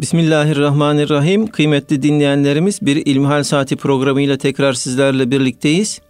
Bismillahirrahmanirrahim. 0.00 1.46
Kıymetli 1.46 2.02
dinleyenlerimiz 2.02 2.78
bir 2.82 3.06
İlmihal 3.06 3.42
Saati 3.42 3.76
programıyla 3.76 4.38
tekrar 4.38 4.72
sizlerle 4.72 5.30
birlikteyiz. 5.30 6.00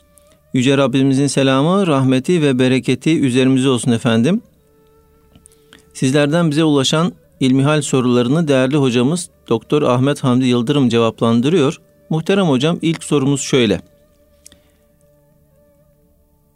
Yüce 0.55 0.79
Rabbimizin 0.79 1.27
selamı, 1.27 1.87
rahmeti 1.87 2.43
ve 2.43 2.59
bereketi 2.59 3.21
üzerimize 3.21 3.69
olsun 3.69 3.93
efendim. 3.93 4.43
Sizlerden 5.95 6.51
bize 6.51 6.65
ulaşan 6.65 7.13
ilmihal 7.41 7.83
sorularını 7.83 8.49
değerli 8.49 8.77
hocamız 8.77 9.31
Doktor 9.49 9.83
Ahmet 9.83 10.25
Hamdi 10.25 10.45
Yıldırım 10.45 10.89
cevaplandırıyor. 10.89 11.81
Muhterem 12.11 12.47
hocam 12.47 12.79
ilk 12.83 13.05
sorumuz 13.05 13.41
şöyle. 13.41 13.81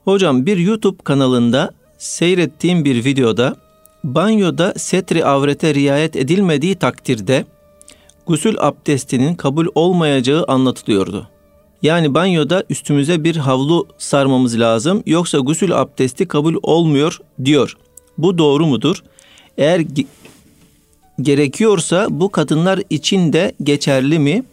Hocam 0.04 0.46
bir 0.46 0.56
YouTube 0.56 1.02
kanalında 1.04 1.70
seyrettiğim 1.98 2.84
bir 2.84 3.04
videoda 3.04 3.63
banyoda 4.04 4.74
setri 4.76 5.24
avrete 5.24 5.74
riayet 5.74 6.16
edilmediği 6.16 6.74
takdirde 6.74 7.44
gusül 8.26 8.56
abdestinin 8.60 9.34
kabul 9.34 9.66
olmayacağı 9.74 10.44
anlatılıyordu. 10.48 11.28
Yani 11.82 12.14
banyoda 12.14 12.64
üstümüze 12.70 13.24
bir 13.24 13.36
havlu 13.36 13.88
sarmamız 13.98 14.60
lazım 14.60 15.02
yoksa 15.06 15.38
gusül 15.38 15.80
abdesti 15.80 16.28
kabul 16.28 16.54
olmuyor 16.62 17.18
diyor. 17.44 17.76
Bu 18.18 18.38
doğru 18.38 18.66
mudur? 18.66 19.02
Eğer 19.58 19.80
ge- 19.80 20.06
gerekiyorsa 21.20 22.06
bu 22.10 22.28
kadınlar 22.28 22.80
için 22.90 23.32
de 23.32 23.52
geçerli 23.62 24.18
mi? 24.18 24.44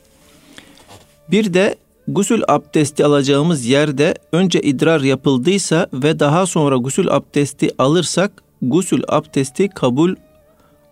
Bir 1.32 1.54
de 1.54 1.76
gusül 2.08 2.42
abdesti 2.48 3.06
alacağımız 3.06 3.66
yerde 3.66 4.16
önce 4.32 4.62
idrar 4.62 5.02
yapıldıysa 5.02 5.88
ve 5.94 6.20
daha 6.20 6.46
sonra 6.46 6.78
gusül 6.78 7.12
abdesti 7.12 7.70
alırsak 7.78 8.44
gusül 8.62 9.04
abdesti 9.08 9.70
kabul 9.70 10.16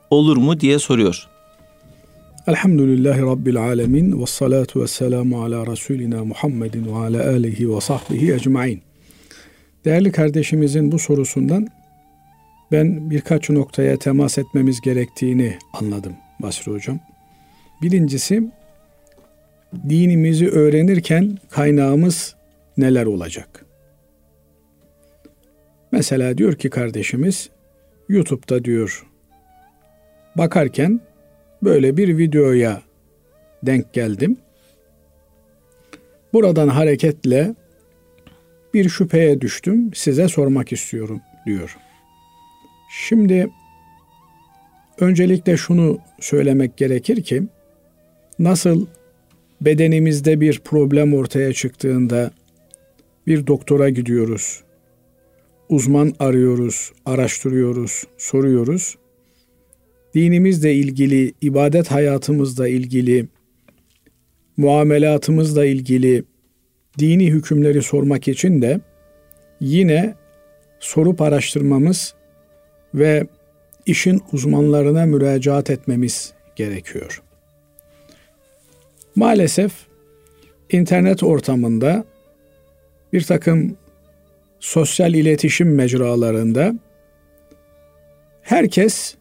olur 0.09 0.37
mu 0.37 0.59
diye 0.59 0.79
soruyor. 0.79 1.29
Elhamdülillahi 2.47 3.21
Rabbil 3.21 3.57
alemin 3.57 4.21
ve 4.21 4.25
salatu 4.25 4.81
ve 4.81 4.87
selamu 4.87 5.43
ala 5.43 5.67
Resulina 5.67 6.25
Muhammedin 6.25 6.85
ve 6.85 6.95
ala 6.95 7.29
alihi 7.29 7.75
ve 7.75 7.81
sahbihi 7.81 8.33
ecmain. 8.33 8.81
Değerli 9.85 10.11
kardeşimizin 10.11 10.91
bu 10.91 10.99
sorusundan 10.99 11.67
ben 12.71 13.09
birkaç 13.09 13.49
noktaya 13.49 13.99
temas 13.99 14.37
etmemiz 14.37 14.81
gerektiğini 14.81 15.57
anladım 15.73 16.13
Basri 16.39 16.71
Hocam. 16.71 16.99
Birincisi 17.81 18.43
dinimizi 19.89 20.49
öğrenirken 20.49 21.37
kaynağımız 21.49 22.35
neler 22.77 23.05
olacak? 23.05 23.65
Mesela 25.91 26.37
diyor 26.37 26.55
ki 26.55 26.69
kardeşimiz 26.69 27.49
YouTube'da 28.09 28.65
diyor 28.65 29.05
bakarken 30.35 31.01
böyle 31.63 31.97
bir 31.97 32.17
videoya 32.17 32.81
denk 33.63 33.93
geldim. 33.93 34.37
Buradan 36.33 36.67
hareketle 36.67 37.55
bir 38.73 38.89
şüpheye 38.89 39.41
düştüm. 39.41 39.91
Size 39.93 40.27
sormak 40.27 40.71
istiyorum 40.71 41.21
diyor. 41.45 41.77
Şimdi 43.07 43.49
öncelikle 44.99 45.57
şunu 45.57 45.99
söylemek 46.19 46.77
gerekir 46.77 47.23
ki 47.23 47.43
nasıl 48.39 48.85
bedenimizde 49.61 50.41
bir 50.41 50.59
problem 50.59 51.13
ortaya 51.13 51.53
çıktığında 51.53 52.31
bir 53.27 53.47
doktora 53.47 53.89
gidiyoruz. 53.89 54.63
Uzman 55.69 56.13
arıyoruz, 56.19 56.91
araştırıyoruz, 57.05 58.03
soruyoruz. 58.17 58.97
Dinimizle 60.15 60.73
ilgili, 60.73 61.33
ibadet 61.41 61.91
hayatımızla 61.91 62.67
ilgili, 62.67 63.27
muamelatımızla 64.57 65.65
ilgili 65.65 66.23
dini 66.99 67.31
hükümleri 67.31 67.81
sormak 67.81 68.27
için 68.27 68.61
de 68.61 68.81
yine 69.59 70.15
sorup 70.79 71.21
araştırmamız 71.21 72.13
ve 72.93 73.27
işin 73.85 74.21
uzmanlarına 74.31 75.05
müracaat 75.05 75.69
etmemiz 75.69 76.33
gerekiyor. 76.55 77.21
Maalesef 79.15 79.71
internet 80.71 81.23
ortamında 81.23 82.03
bir 83.13 83.21
takım 83.23 83.77
sosyal 84.59 85.13
iletişim 85.13 85.75
mecralarında 85.75 86.73
herkes 88.41 89.15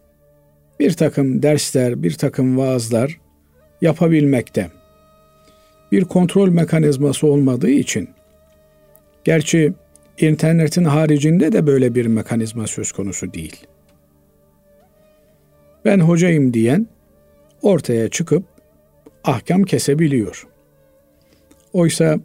bir 0.80 0.92
takım 0.92 1.42
dersler, 1.42 2.02
bir 2.02 2.14
takım 2.14 2.58
vaazlar 2.58 3.20
yapabilmekte. 3.80 4.70
Bir 5.92 6.04
kontrol 6.04 6.48
mekanizması 6.48 7.26
olmadığı 7.26 7.70
için 7.70 8.08
gerçi 9.24 9.72
internetin 10.18 10.84
haricinde 10.84 11.52
de 11.52 11.66
böyle 11.66 11.94
bir 11.94 12.06
mekanizma 12.06 12.66
söz 12.66 12.92
konusu 12.92 13.34
değil. 13.34 13.66
Ben 15.84 16.00
hocayım 16.00 16.54
diyen 16.54 16.86
ortaya 17.62 18.08
çıkıp 18.08 18.44
ahkam 19.24 19.62
kesebiliyor. 19.62 20.46
Oysa 21.72 22.18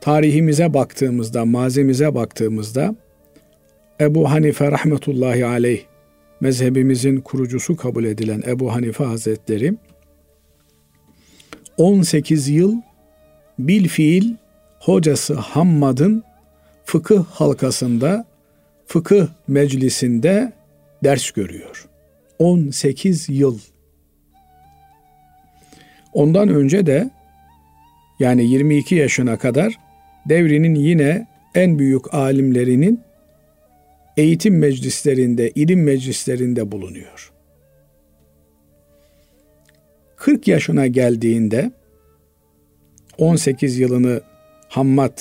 tarihimize 0.00 0.74
baktığımızda, 0.74 1.44
mazimize 1.44 2.14
baktığımızda 2.14 2.94
Ebu 4.00 4.30
Hanife 4.30 4.70
rahmetullahi 4.70 5.46
aleyh 5.46 5.82
mezhebimizin 6.40 7.20
kurucusu 7.20 7.76
kabul 7.76 8.04
edilen 8.04 8.42
Ebu 8.46 8.74
Hanife 8.74 9.04
Hazretleri 9.04 9.74
18 11.76 12.48
yıl 12.48 12.76
bil 13.58 13.88
fiil 13.88 14.34
hocası 14.78 15.34
Hammad'ın 15.34 16.24
fıkıh 16.84 17.24
halkasında, 17.24 18.24
fıkıh 18.86 19.26
meclisinde 19.48 20.52
ders 21.04 21.30
görüyor. 21.30 21.88
18 22.38 23.28
yıl. 23.28 23.58
Ondan 26.12 26.48
önce 26.48 26.86
de 26.86 27.10
yani 28.18 28.44
22 28.50 28.94
yaşına 28.94 29.38
kadar 29.38 29.87
devrinin 30.28 30.74
yine 30.74 31.26
en 31.54 31.78
büyük 31.78 32.14
alimlerinin 32.14 33.00
eğitim 34.16 34.58
meclislerinde, 34.58 35.50
ilim 35.50 35.82
meclislerinde 35.82 36.72
bulunuyor. 36.72 37.32
40 40.16 40.48
yaşına 40.48 40.86
geldiğinde 40.86 41.72
18 43.18 43.78
yılını 43.78 44.20
Hammad 44.68 45.18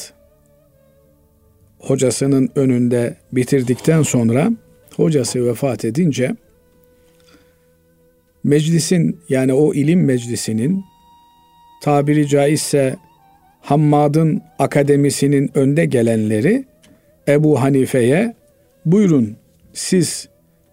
hocasının 1.79 2.49
önünde 2.55 3.15
bitirdikten 3.31 4.01
sonra 4.03 4.51
hocası 4.95 5.45
vefat 5.45 5.85
edince 5.85 6.35
meclisin 8.43 9.19
yani 9.29 9.53
o 9.53 9.73
ilim 9.73 10.05
meclisinin 10.05 10.83
tabiri 11.81 12.27
caizse 12.27 12.95
Hammad'ın 13.67 14.41
akademisinin 14.59 15.51
önde 15.55 15.85
gelenleri 15.85 16.65
Ebu 17.27 17.61
Hanife'ye 17.61 18.35
buyurun 18.85 19.35
siz 19.73 20.29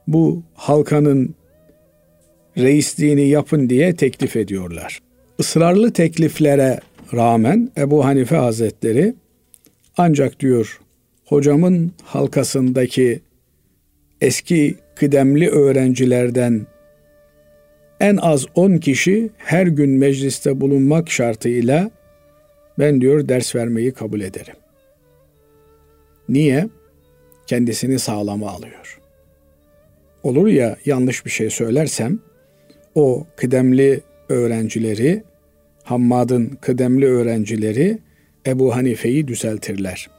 bu 0.07 0.43
halkanın 0.55 1.35
reisliğini 2.59 3.29
yapın 3.29 3.69
diye 3.69 3.97
teklif 3.97 4.37
ediyorlar. 4.37 4.99
Israrlı 5.39 5.93
tekliflere 5.93 6.81
rağmen 7.15 7.71
Ebu 7.79 8.05
Hanife 8.05 8.37
Hazretleri 8.37 9.15
ancak 9.97 10.41
diyor 10.41 10.81
hocamın 11.25 11.93
halkasındaki 12.03 13.21
eski 14.21 14.75
kıdemli 14.95 15.49
öğrencilerden 15.49 16.67
en 18.01 18.17
az 18.17 18.47
10 18.55 18.77
kişi 18.77 19.31
her 19.39 19.67
gün 19.67 19.91
mecliste 19.91 20.61
bulunmak 20.61 21.11
şartıyla 21.11 21.91
ben 22.79 23.01
diyor 23.01 23.29
ders 23.29 23.55
vermeyi 23.55 23.93
kabul 23.93 24.21
ederim. 24.21 24.57
Niye? 26.29 26.69
Kendisini 27.47 27.99
sağlama 27.99 28.51
alıyor. 28.51 29.01
Olur 30.23 30.47
ya 30.47 30.77
yanlış 30.85 31.27
bir 31.27 31.31
şey 31.31 31.51
söylersem 31.51 32.19
o 32.95 33.27
kıdemli 33.37 34.01
öğrencileri, 34.29 35.23
Hammad'ın 35.83 36.59
kıdemli 36.61 37.07
öğrencileri 37.07 37.99
Ebu 38.47 38.77
Hanife'yi 38.77 39.29
düzeltirler. 39.29 40.11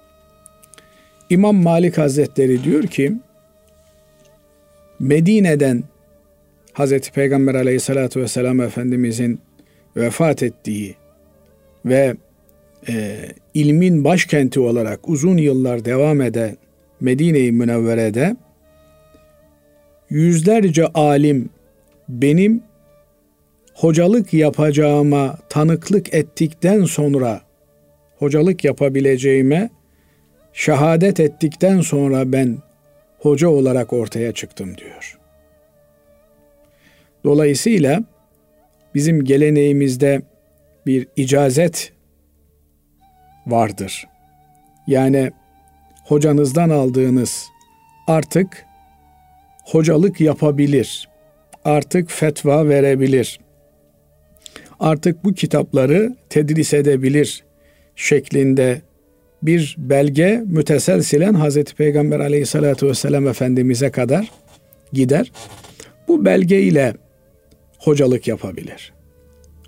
İmam 1.30 1.56
Malik 1.56 1.98
Hazretleri 1.98 2.64
diyor 2.64 2.84
ki 2.84 3.14
Medine'den 5.00 5.84
Hazreti 6.74 7.12
Peygamber 7.12 7.56
Aleyhisselatü 7.56 8.22
Vesselam 8.22 8.62
Efendimizin 8.62 9.40
vefat 9.98 10.44
ettiği 10.44 10.96
ve 11.86 12.16
e, 12.90 13.26
ilmin 13.54 14.04
başkenti 14.04 14.60
olarak 14.60 15.10
uzun 15.10 15.38
yıllar 15.38 15.86
devam 15.86 16.22
eden 16.22 16.58
Medine-i 17.00 17.52
Münevvere'de 17.52 18.36
yüzlerce 20.10 20.88
alim 20.88 21.50
benim 22.10 22.64
hocalık 23.74 24.34
yapacağıma 24.34 25.38
tanıklık 25.50 26.14
ettikten 26.14 26.86
sonra 26.86 27.42
hocalık 28.20 28.64
yapabileceğime 28.64 29.70
şehadet 30.54 31.20
ettikten 31.20 31.82
sonra 31.82 32.32
ben 32.32 32.58
hoca 33.20 33.48
olarak 33.50 33.94
ortaya 33.94 34.32
çıktım 34.32 34.78
diyor. 34.78 35.20
Dolayısıyla 37.24 38.04
bizim 38.96 39.24
geleneğimizde 39.24 40.22
bir 40.86 41.08
icazet 41.16 41.95
vardır. 43.48 44.08
Yani 44.88 45.32
hocanızdan 46.04 46.70
aldığınız 46.70 47.46
artık 48.08 48.66
hocalık 49.66 50.22
yapabilir. 50.22 51.10
Artık 51.66 52.12
fetva 52.12 52.70
verebilir. 52.70 53.40
Artık 54.80 55.24
bu 55.24 55.34
kitapları 55.34 56.16
tedris 56.30 56.74
edebilir 56.74 57.44
şeklinde 57.96 58.82
bir 59.44 59.76
belge 59.78 60.44
müteselsilen 60.46 61.34
Hazreti 61.34 61.76
Peygamber 61.76 62.20
aleyhissalatü 62.20 62.88
vesselam 62.88 63.28
Efendimiz'e 63.28 63.92
kadar 63.92 64.32
gider. 64.94 65.32
Bu 66.08 66.26
belge 66.26 66.62
ile 66.62 66.94
hocalık 67.80 68.28
yapabilir. 68.28 68.94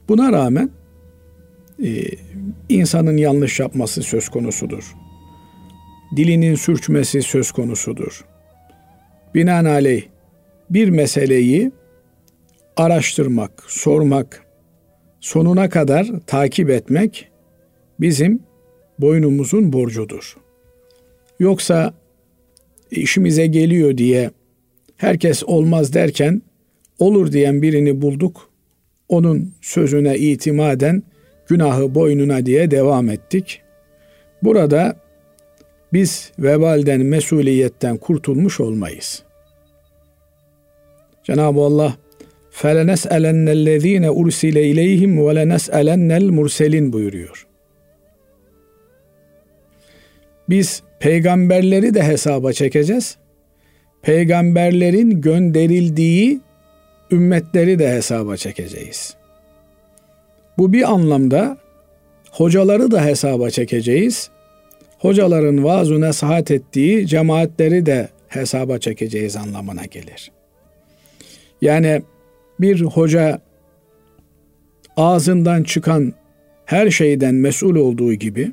Buna 0.10 0.32
rağmen 0.32 0.70
insanın 2.70 3.18
yanlış 3.18 3.60
yapması 3.60 4.04
söz 4.04 4.30
konusudur. 4.30 4.96
Dilinin 6.16 6.56
sürçmesi 6.56 7.22
söz 7.22 7.52
konusudur. 7.52 8.26
Binaenaleyh 9.36 10.04
bir 10.70 10.90
meseleyi 10.90 11.72
araştırmak, 12.78 13.64
sormak, 13.68 14.46
sonuna 15.20 15.70
kadar 15.70 16.08
takip 16.28 16.70
etmek 16.70 17.30
bizim 18.00 18.40
boynumuzun 19.00 19.74
borcudur. 19.74 20.38
Yoksa 21.40 21.94
işimize 22.92 23.48
geliyor 23.48 23.98
diye 23.98 24.32
herkes 24.98 25.44
olmaz 25.44 25.94
derken 25.94 26.42
olur 27.00 27.32
diyen 27.32 27.62
birini 27.62 28.02
bulduk. 28.02 28.50
Onun 29.10 29.54
sözüne 29.62 30.18
itimaden 30.18 31.04
günahı 31.47 31.95
boynuna 31.95 32.47
diye 32.47 32.71
devam 32.71 33.11
ettik. 33.11 33.63
Burada 34.43 34.97
biz 35.93 36.33
vebalden, 36.39 37.01
mesuliyetten 37.01 37.97
kurtulmuş 37.97 38.61
olmayız. 38.61 39.23
Cenab-ı 41.25 41.61
Allah 41.61 41.97
فَلَنَسْأَلَنَّ 42.53 43.47
الَّذ۪ينَ 43.51 44.07
اُرْسِلَ 44.07 44.57
اِلَيْهِمْ 44.71 45.13
وَلَنَسْأَلَنَّ 45.19 46.11
الْمُرْسَلِينَ 46.21 46.93
buyuruyor. 46.93 47.47
Biz 50.49 50.83
peygamberleri 51.01 51.95
de 51.95 52.03
hesaba 52.03 52.53
çekeceğiz. 52.53 53.17
Peygamberlerin 54.03 55.21
gönderildiği 55.21 56.41
ümmetleri 57.11 57.79
de 57.79 57.91
hesaba 57.93 58.37
çekeceğiz. 58.37 59.16
Bu 60.58 60.74
bir 60.74 60.92
anlamda 60.92 61.58
hocaları 62.32 62.92
da 62.92 63.06
hesaba 63.06 63.50
çekeceğiz. 63.50 64.30
Hocaların 65.00 65.64
vaaz 65.64 65.90
nasihat 65.90 66.52
ettiği 66.52 67.08
cemaatleri 67.08 67.86
de 67.86 68.10
hesaba 68.28 68.78
çekeceğiz 68.78 69.36
anlamına 69.36 69.86
gelir. 69.86 70.32
Yani 71.62 72.02
bir 72.60 72.82
hoca 72.82 73.42
ağzından 74.98 75.64
çıkan 75.64 76.14
her 76.66 76.90
şeyden 76.90 77.36
mesul 77.36 77.76
olduğu 77.76 78.14
gibi 78.14 78.52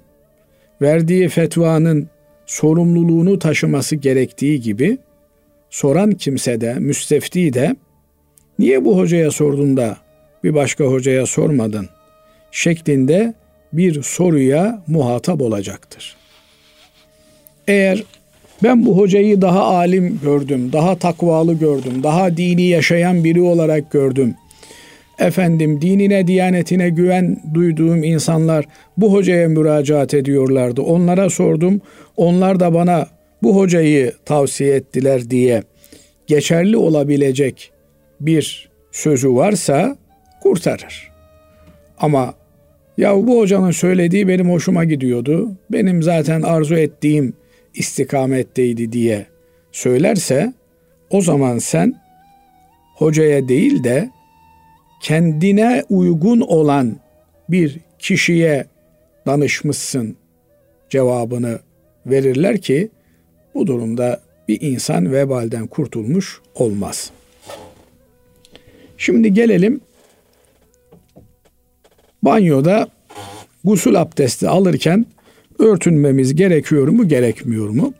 verdiği 0.82 1.28
fetvanın 1.28 2.08
sorumluluğunu 2.46 3.38
taşıması 3.38 3.96
gerektiği 3.96 4.60
gibi 4.60 4.98
soran 5.70 6.10
kimse 6.12 6.60
de 6.60 6.74
müstefti 6.74 7.52
de 7.52 7.76
niye 8.58 8.84
bu 8.84 8.98
hocaya 8.98 9.30
sordun 9.30 9.76
da 9.76 9.96
bir 10.44 10.54
başka 10.54 10.84
hocaya 10.84 11.26
sormadın 11.26 11.88
şeklinde 12.54 13.34
bir 13.72 14.02
soruya 14.02 14.82
muhatap 14.86 15.42
olacaktır. 15.42 16.16
Eğer 17.68 18.02
ben 18.62 18.86
bu 18.86 18.96
hocayı 18.96 19.42
daha 19.42 19.64
alim 19.64 20.20
gördüm, 20.22 20.72
daha 20.72 20.98
takvalı 20.98 21.54
gördüm, 21.54 22.02
daha 22.02 22.36
dini 22.36 22.62
yaşayan 22.62 23.24
biri 23.24 23.40
olarak 23.40 23.90
gördüm. 23.90 24.34
Efendim 25.18 25.80
dinine, 25.80 26.26
diyanetine 26.26 26.88
güven 26.88 27.40
duyduğum 27.54 28.04
insanlar 28.04 28.64
bu 28.96 29.12
hocaya 29.12 29.48
müracaat 29.48 30.14
ediyorlardı. 30.14 30.82
Onlara 30.82 31.30
sordum. 31.30 31.80
Onlar 32.16 32.60
da 32.60 32.74
bana 32.74 33.06
bu 33.42 33.56
hocayı 33.56 34.12
tavsiye 34.24 34.74
ettiler 34.74 35.30
diye 35.30 35.62
geçerli 36.26 36.76
olabilecek 36.76 37.70
bir 38.20 38.68
sözü 38.92 39.34
varsa 39.34 39.96
kurtarır. 40.42 41.10
Ama 41.98 42.34
ya 42.98 43.26
bu 43.26 43.40
hocanın 43.40 43.70
söylediği 43.70 44.28
benim 44.28 44.50
hoşuma 44.50 44.84
gidiyordu. 44.84 45.52
Benim 45.72 46.02
zaten 46.02 46.42
arzu 46.42 46.74
ettiğim 46.74 47.34
istikametteydi 47.74 48.92
diye 48.92 49.26
söylerse 49.72 50.52
o 51.10 51.20
zaman 51.20 51.58
sen 51.58 51.94
hocaya 52.94 53.48
değil 53.48 53.84
de 53.84 54.10
kendine 55.02 55.84
uygun 55.90 56.40
olan 56.40 56.96
bir 57.48 57.78
kişiye 57.98 58.64
danışmışsın 59.26 60.16
cevabını 60.90 61.58
verirler 62.06 62.60
ki 62.60 62.88
bu 63.54 63.66
durumda 63.66 64.20
bir 64.48 64.60
insan 64.60 65.12
vebalden 65.12 65.66
kurtulmuş 65.66 66.40
olmaz. 66.54 67.10
Şimdi 68.96 69.34
gelelim 69.34 69.80
banyoda 72.24 72.88
gusül 73.64 74.00
abdesti 74.00 74.48
alırken 74.48 75.06
örtünmemiz 75.58 76.34
gerekiyor 76.34 76.88
mu 76.88 77.08
gerekmiyor 77.08 77.68
mu? 77.68 77.94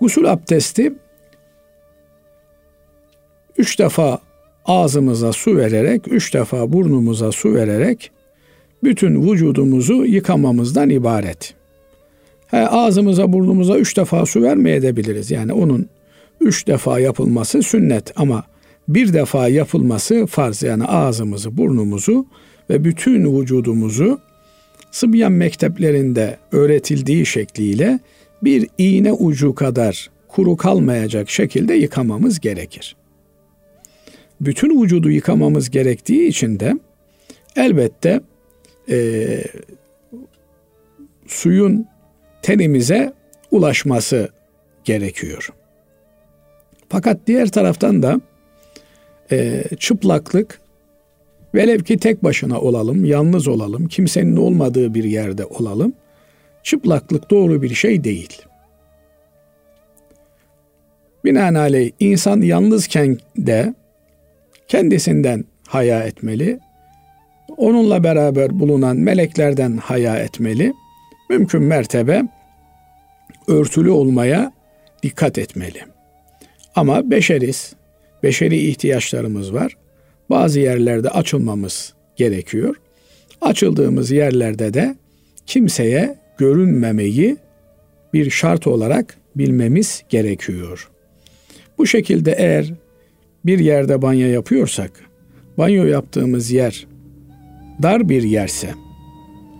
Gusül 0.00 0.32
abdesti 0.32 0.92
üç 3.58 3.78
defa 3.78 4.18
ağzımıza 4.64 5.32
su 5.32 5.56
vererek, 5.56 6.02
üç 6.12 6.34
defa 6.34 6.72
burnumuza 6.72 7.32
su 7.32 7.54
vererek 7.54 8.10
bütün 8.84 9.30
vücudumuzu 9.30 10.04
yıkamamızdan 10.04 10.90
ibaret. 10.90 11.54
He, 12.46 12.68
ağzımıza 12.68 13.32
burnumuza 13.32 13.78
üç 13.78 13.96
defa 13.96 14.26
su 14.26 14.42
vermeyebiliriz. 14.42 15.30
Yani 15.30 15.52
onun 15.52 15.86
üç 16.40 16.66
defa 16.66 17.00
yapılması 17.00 17.62
sünnet 17.62 18.12
ama 18.16 18.44
bir 18.88 19.12
defa 19.12 19.48
yapılması 19.48 20.26
farz. 20.26 20.62
Yani 20.62 20.84
ağzımızı, 20.84 21.56
burnumuzu 21.56 22.26
ve 22.72 22.84
bütün 22.84 23.40
vücudumuzu 23.40 24.20
Sıbyan 24.90 25.32
mekteplerinde 25.32 26.38
öğretildiği 26.52 27.26
şekliyle 27.26 28.00
bir 28.42 28.68
iğne 28.78 29.12
ucu 29.12 29.54
kadar 29.54 30.10
kuru 30.28 30.56
kalmayacak 30.56 31.30
şekilde 31.30 31.74
yıkamamız 31.74 32.40
gerekir. 32.40 32.96
Bütün 34.40 34.82
vücudu 34.82 35.10
yıkamamız 35.10 35.70
gerektiği 35.70 36.28
için 36.28 36.60
de 36.60 36.74
elbette 37.56 38.20
e, 38.90 39.26
suyun 41.26 41.86
tenimize 42.42 43.12
ulaşması 43.50 44.28
gerekiyor. 44.84 45.48
Fakat 46.88 47.18
diğer 47.26 47.48
taraftan 47.48 48.02
da 48.02 48.20
e, 49.30 49.64
çıplaklık 49.78 50.60
Velev 51.54 51.78
ki 51.78 51.98
tek 51.98 52.24
başına 52.24 52.60
olalım, 52.60 53.04
yalnız 53.04 53.48
olalım, 53.48 53.88
kimsenin 53.88 54.36
olmadığı 54.36 54.94
bir 54.94 55.04
yerde 55.04 55.44
olalım. 55.44 55.92
Çıplaklık 56.62 57.30
doğru 57.30 57.62
bir 57.62 57.74
şey 57.74 58.04
değil. 58.04 58.42
Binaenaleyh 61.24 61.90
insan 62.00 62.40
yalnızken 62.40 63.18
de 63.36 63.74
kendisinden 64.68 65.44
haya 65.66 66.04
etmeli. 66.04 66.58
Onunla 67.56 68.04
beraber 68.04 68.60
bulunan 68.60 68.96
meleklerden 68.96 69.76
haya 69.76 70.16
etmeli. 70.16 70.72
Mümkün 71.30 71.62
mertebe 71.62 72.22
örtülü 73.48 73.90
olmaya 73.90 74.52
dikkat 75.02 75.38
etmeli. 75.38 75.80
Ama 76.74 77.10
beşeriz, 77.10 77.72
beşeri 78.22 78.58
ihtiyaçlarımız 78.58 79.54
var 79.54 79.76
bazı 80.32 80.60
yerlerde 80.60 81.08
açılmamız 81.08 81.92
gerekiyor. 82.16 82.76
Açıldığımız 83.40 84.10
yerlerde 84.10 84.74
de 84.74 84.96
kimseye 85.46 86.16
görünmemeyi 86.38 87.36
bir 88.14 88.30
şart 88.30 88.66
olarak 88.66 89.16
bilmemiz 89.36 90.02
gerekiyor. 90.08 90.90
Bu 91.78 91.86
şekilde 91.86 92.32
eğer 92.32 92.74
bir 93.46 93.58
yerde 93.58 94.02
banyo 94.02 94.26
yapıyorsak, 94.26 94.90
banyo 95.58 95.84
yaptığımız 95.84 96.50
yer 96.50 96.86
dar 97.82 98.08
bir 98.08 98.22
yerse, 98.22 98.70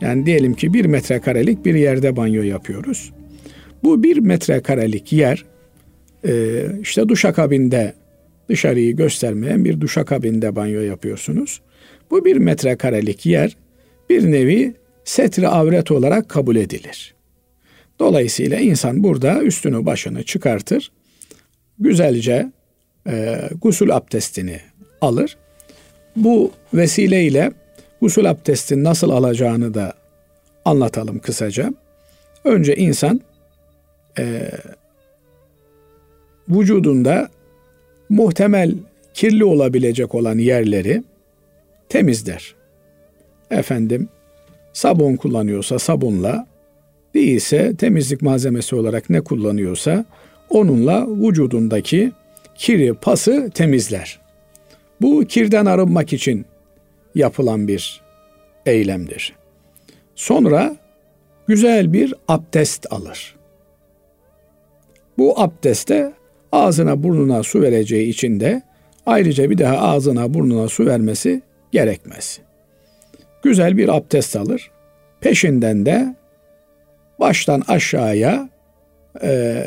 yani 0.00 0.26
diyelim 0.26 0.54
ki 0.54 0.74
bir 0.74 0.84
metrekarelik 0.84 1.64
bir 1.64 1.74
yerde 1.74 2.16
banyo 2.16 2.42
yapıyoruz. 2.42 3.12
Bu 3.84 4.02
bir 4.02 4.18
metrekarelik 4.18 5.12
yer 5.12 5.44
işte 6.80 7.08
duşakabinde 7.08 7.94
dışarıyı 8.48 8.96
göstermeyen 8.96 9.64
bir 9.64 9.80
duşakabinde 9.80 10.56
banyo 10.56 10.80
yapıyorsunuz. 10.80 11.60
Bu 12.10 12.24
bir 12.24 12.36
metrekarelik 12.36 13.26
yer 13.26 13.56
bir 14.10 14.32
nevi 14.32 14.74
setri 15.04 15.48
avret 15.48 15.90
olarak 15.90 16.28
kabul 16.28 16.56
edilir. 16.56 17.14
Dolayısıyla 17.98 18.58
insan 18.58 19.02
burada 19.02 19.42
üstünü 19.42 19.86
başını 19.86 20.22
çıkartır, 20.22 20.92
güzelce 21.78 22.52
e, 23.08 23.40
gusül 23.62 23.96
abdestini 23.96 24.60
alır. 25.00 25.36
Bu 26.16 26.52
vesileyle 26.74 27.52
gusül 28.00 28.30
abdestini 28.30 28.84
nasıl 28.84 29.10
alacağını 29.10 29.74
da 29.74 29.94
anlatalım 30.64 31.18
kısaca. 31.18 31.74
Önce 32.44 32.76
insan 32.76 33.20
e, 34.18 34.50
vücudunda 36.48 37.28
muhtemel 38.12 38.74
kirli 39.14 39.44
olabilecek 39.44 40.14
olan 40.14 40.38
yerleri 40.38 41.02
temizler. 41.88 42.54
Efendim 43.50 44.08
sabun 44.72 45.16
kullanıyorsa 45.16 45.78
sabunla, 45.78 46.46
değilse 47.14 47.76
temizlik 47.76 48.22
malzemesi 48.22 48.76
olarak 48.76 49.10
ne 49.10 49.20
kullanıyorsa 49.20 50.04
onunla 50.50 51.06
vücudundaki 51.08 52.12
kiri, 52.54 52.94
pası 52.94 53.50
temizler. 53.54 54.20
Bu 55.00 55.24
kirden 55.24 55.66
arınmak 55.66 56.12
için 56.12 56.46
yapılan 57.14 57.68
bir 57.68 58.02
eylemdir. 58.66 59.32
Sonra 60.14 60.76
güzel 61.46 61.92
bir 61.92 62.14
abdest 62.28 62.92
alır. 62.92 63.36
Bu 65.18 65.40
abdeste 65.40 66.12
ağzına 66.52 67.02
burnuna 67.02 67.42
su 67.42 67.62
vereceği 67.62 68.08
için 68.08 68.40
de 68.40 68.62
ayrıca 69.06 69.50
bir 69.50 69.58
daha 69.58 69.78
ağzına 69.78 70.34
burnuna 70.34 70.68
su 70.68 70.86
vermesi 70.86 71.42
gerekmez. 71.72 72.38
Güzel 73.42 73.76
bir 73.76 73.96
abdest 73.96 74.36
alır. 74.36 74.70
Peşinden 75.20 75.86
de 75.86 76.14
baştan 77.20 77.62
aşağıya 77.68 78.48
e, 79.22 79.64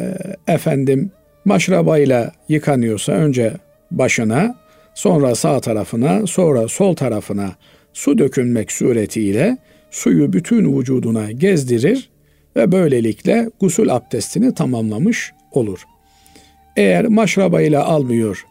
efendim 0.48 1.12
maşrabayla 1.46 2.32
yıkanıyorsa 2.50 3.12
önce 3.12 3.54
başına, 3.92 4.56
sonra 4.94 5.36
sağ 5.36 5.60
tarafına, 5.60 6.28
sonra 6.28 6.68
sol 6.68 6.96
tarafına 6.96 7.52
su 7.94 8.18
dökülmek 8.18 8.72
suretiyle 8.72 9.58
suyu 9.92 10.34
bütün 10.34 10.80
vücuduna 10.80 11.32
gezdirir 11.32 12.10
ve 12.56 12.72
böylelikle 12.72 13.50
gusül 13.60 13.96
abdestini 13.96 14.54
tamamlamış 14.54 15.34
olur. 15.52 15.80
Eğer 16.76 17.06
maşrabayla 17.06 17.86
almıyor, 17.86 18.46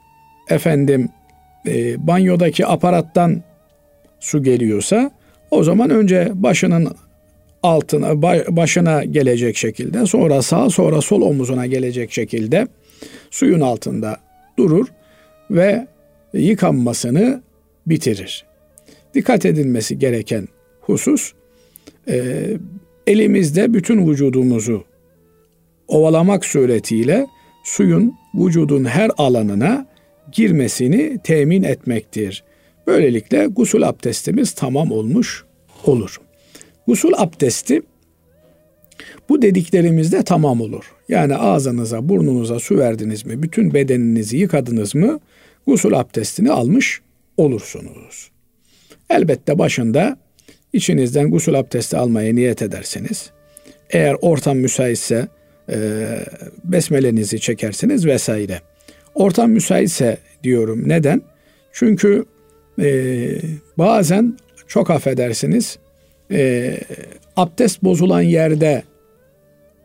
efendim 0.50 1.08
e, 1.66 2.06
banyodaki 2.06 2.66
aparattan 2.66 3.42
su 4.20 4.42
geliyorsa 4.42 5.10
o 5.50 5.64
zaman 5.64 5.90
önce 5.90 6.32
başının 6.34 6.96
altına 7.62 8.22
başına 8.56 9.04
gelecek 9.04 9.56
şekilde 9.56 10.06
sonra 10.06 10.42
sağ 10.42 10.70
sonra 10.70 11.00
sol 11.00 11.22
omuzuna 11.22 11.66
gelecek 11.66 12.12
şekilde 12.12 12.68
suyun 13.30 13.60
altında 13.60 14.16
durur 14.58 14.86
ve 15.50 15.86
yıkanmasını 16.32 17.42
bitirir. 17.86 18.44
Dikkat 19.14 19.46
edilmesi 19.46 19.98
gereken 19.98 20.48
husus 20.80 21.32
e, 22.08 22.46
elimizde 23.06 23.74
bütün 23.74 24.08
vücudumuzu 24.10 24.84
ovalamak 25.88 26.44
suretiyle 26.44 27.26
suyun 27.64 28.14
vücudun 28.34 28.84
her 28.84 29.10
alanına 29.16 29.86
girmesini 30.32 31.18
temin 31.24 31.62
etmektir. 31.62 32.44
Böylelikle 32.86 33.46
gusül 33.46 33.88
abdestimiz 33.88 34.52
tamam 34.52 34.92
olmuş 34.92 35.44
olur. 35.86 36.20
Gusül 36.86 37.12
abdesti 37.16 37.82
bu 39.28 39.42
dediklerimizde 39.42 40.22
tamam 40.22 40.60
olur. 40.60 40.94
Yani 41.08 41.36
ağzınıza, 41.36 42.08
burnunuza 42.08 42.58
su 42.58 42.78
verdiniz 42.78 43.26
mi, 43.26 43.42
bütün 43.42 43.74
bedeninizi 43.74 44.36
yıkadınız 44.36 44.94
mı, 44.94 45.20
gusül 45.66 45.98
abdestini 45.98 46.50
almış 46.50 47.00
olursunuz. 47.36 48.30
Elbette 49.10 49.58
başında 49.58 50.18
içinizden 50.72 51.30
gusül 51.30 51.58
abdesti 51.58 51.96
almaya 51.96 52.34
niyet 52.34 52.62
ederseniz, 52.62 53.30
eğer 53.90 54.16
ortam 54.20 54.58
müsaitse 54.58 55.28
e, 55.70 56.06
besmelenizi 56.64 57.40
çekersiniz 57.40 58.06
vesaire. 58.06 58.60
Ortam 59.14 59.50
müsaitse 59.50 60.18
diyorum. 60.42 60.88
Neden? 60.88 61.22
Çünkü 61.72 62.24
e, 62.82 63.28
bazen 63.78 64.36
çok 64.66 64.90
affedersiniz 64.90 65.78
e, 66.30 66.76
abdest 67.36 67.82
bozulan 67.82 68.22
yerde 68.22 68.82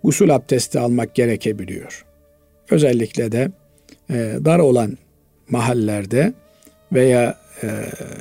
usul 0.04 0.30
abdesti 0.30 0.80
almak 0.80 1.16
gerekebiliyor. 1.16 2.06
Özellikle 2.70 3.32
de 3.32 3.52
e, 4.10 4.16
dar 4.46 4.60
olan 4.60 4.98
mahallerde 5.50 6.34
veya 6.94 7.38
e, 7.64 7.68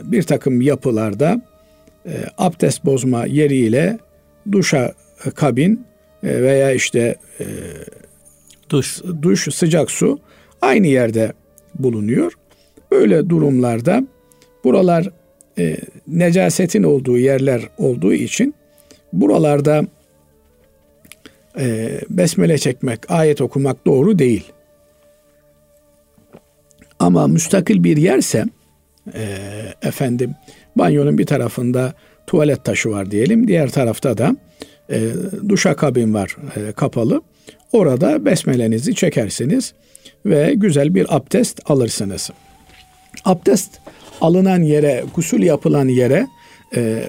bir 0.02 0.22
takım 0.22 0.60
yapılarda 0.60 1.42
e, 2.06 2.12
abdest 2.38 2.84
bozma 2.84 3.26
yeriyle 3.26 3.98
duşa 4.52 4.92
kabin 5.34 5.86
e, 6.22 6.42
veya 6.42 6.72
işte 6.72 7.16
e, 7.40 7.46
duş. 8.70 9.02
duş 9.22 9.54
sıcak 9.54 9.90
su 9.90 10.18
aynı 10.62 10.86
yerde 10.86 11.32
bulunuyor. 11.74 12.32
Böyle 12.90 13.28
durumlarda 13.28 14.02
buralar 14.64 15.10
e, 15.58 15.76
necasetin 16.06 16.82
olduğu 16.82 17.18
yerler 17.18 17.68
olduğu 17.78 18.12
için 18.12 18.54
buralarda 19.12 19.86
e, 21.58 21.90
besmele 22.10 22.58
çekmek, 22.58 23.10
ayet 23.10 23.40
okumak 23.40 23.86
doğru 23.86 24.18
değil. 24.18 24.52
Ama 26.98 27.26
müstakil 27.26 27.84
bir 27.84 27.96
yerse 27.96 28.44
e, 29.14 29.24
efendim 29.82 30.34
banyonun 30.76 31.18
bir 31.18 31.26
tarafında 31.26 31.92
tuvalet 32.26 32.64
taşı 32.64 32.90
var 32.90 33.10
diyelim, 33.10 33.48
diğer 33.48 33.70
tarafta 33.70 34.18
da 34.18 34.36
e, 34.90 35.00
duşakabin 35.48 36.14
var 36.14 36.36
e, 36.56 36.72
kapalı. 36.72 37.22
Orada 37.72 38.24
besmelenizi 38.24 38.94
çekersiniz 38.94 39.74
ve 40.26 40.54
güzel 40.54 40.94
bir 40.94 41.16
abdest 41.16 41.70
alırsınız. 41.70 42.30
Abdest 43.24 43.80
alınan 44.20 44.62
yere, 44.62 45.04
gusül 45.14 45.42
yapılan 45.42 45.88
yere 45.88 46.26
e, 46.76 47.04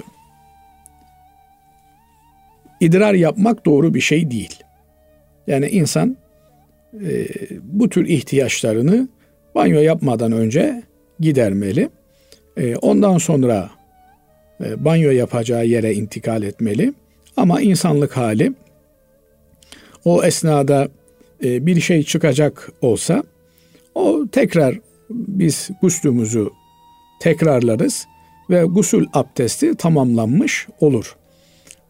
idrar 2.80 3.14
yapmak 3.14 3.66
doğru 3.66 3.94
bir 3.94 4.02
şey 4.02 4.32
değil. 4.32 4.60
Yani 5.48 5.68
insan 5.68 6.18
e, 6.94 7.28
bu 7.64 7.90
tür 7.90 8.08
ihtiyaçlarını 8.08 9.08
banyo 9.56 9.82
yapmadan 9.82 10.32
önce 10.32 10.84
gidermeli. 11.20 11.90
E, 12.58 12.76
ondan 12.76 13.18
sonra 13.18 13.70
e, 14.64 14.86
banyo 14.86 15.12
yapacağı 15.12 15.66
yere 15.66 15.94
intikal 15.94 16.44
etmeli. 16.44 16.94
Ama 17.40 17.62
insanlık 17.62 18.18
hali 18.18 18.54
o 20.06 20.24
esnada 20.24 20.90
e, 21.44 21.66
bir 21.66 21.82
şey 21.82 22.04
çıkacak 22.04 22.72
olsa 22.82 23.24
o 23.96 24.26
tekrar 24.32 24.80
biz 25.10 25.70
guslümüzü 25.82 26.50
tekrarlarız 27.22 28.08
ve 28.50 28.64
gusül 28.64 29.06
abdesti 29.14 29.76
tamamlanmış 29.76 30.68
olur. 30.80 31.16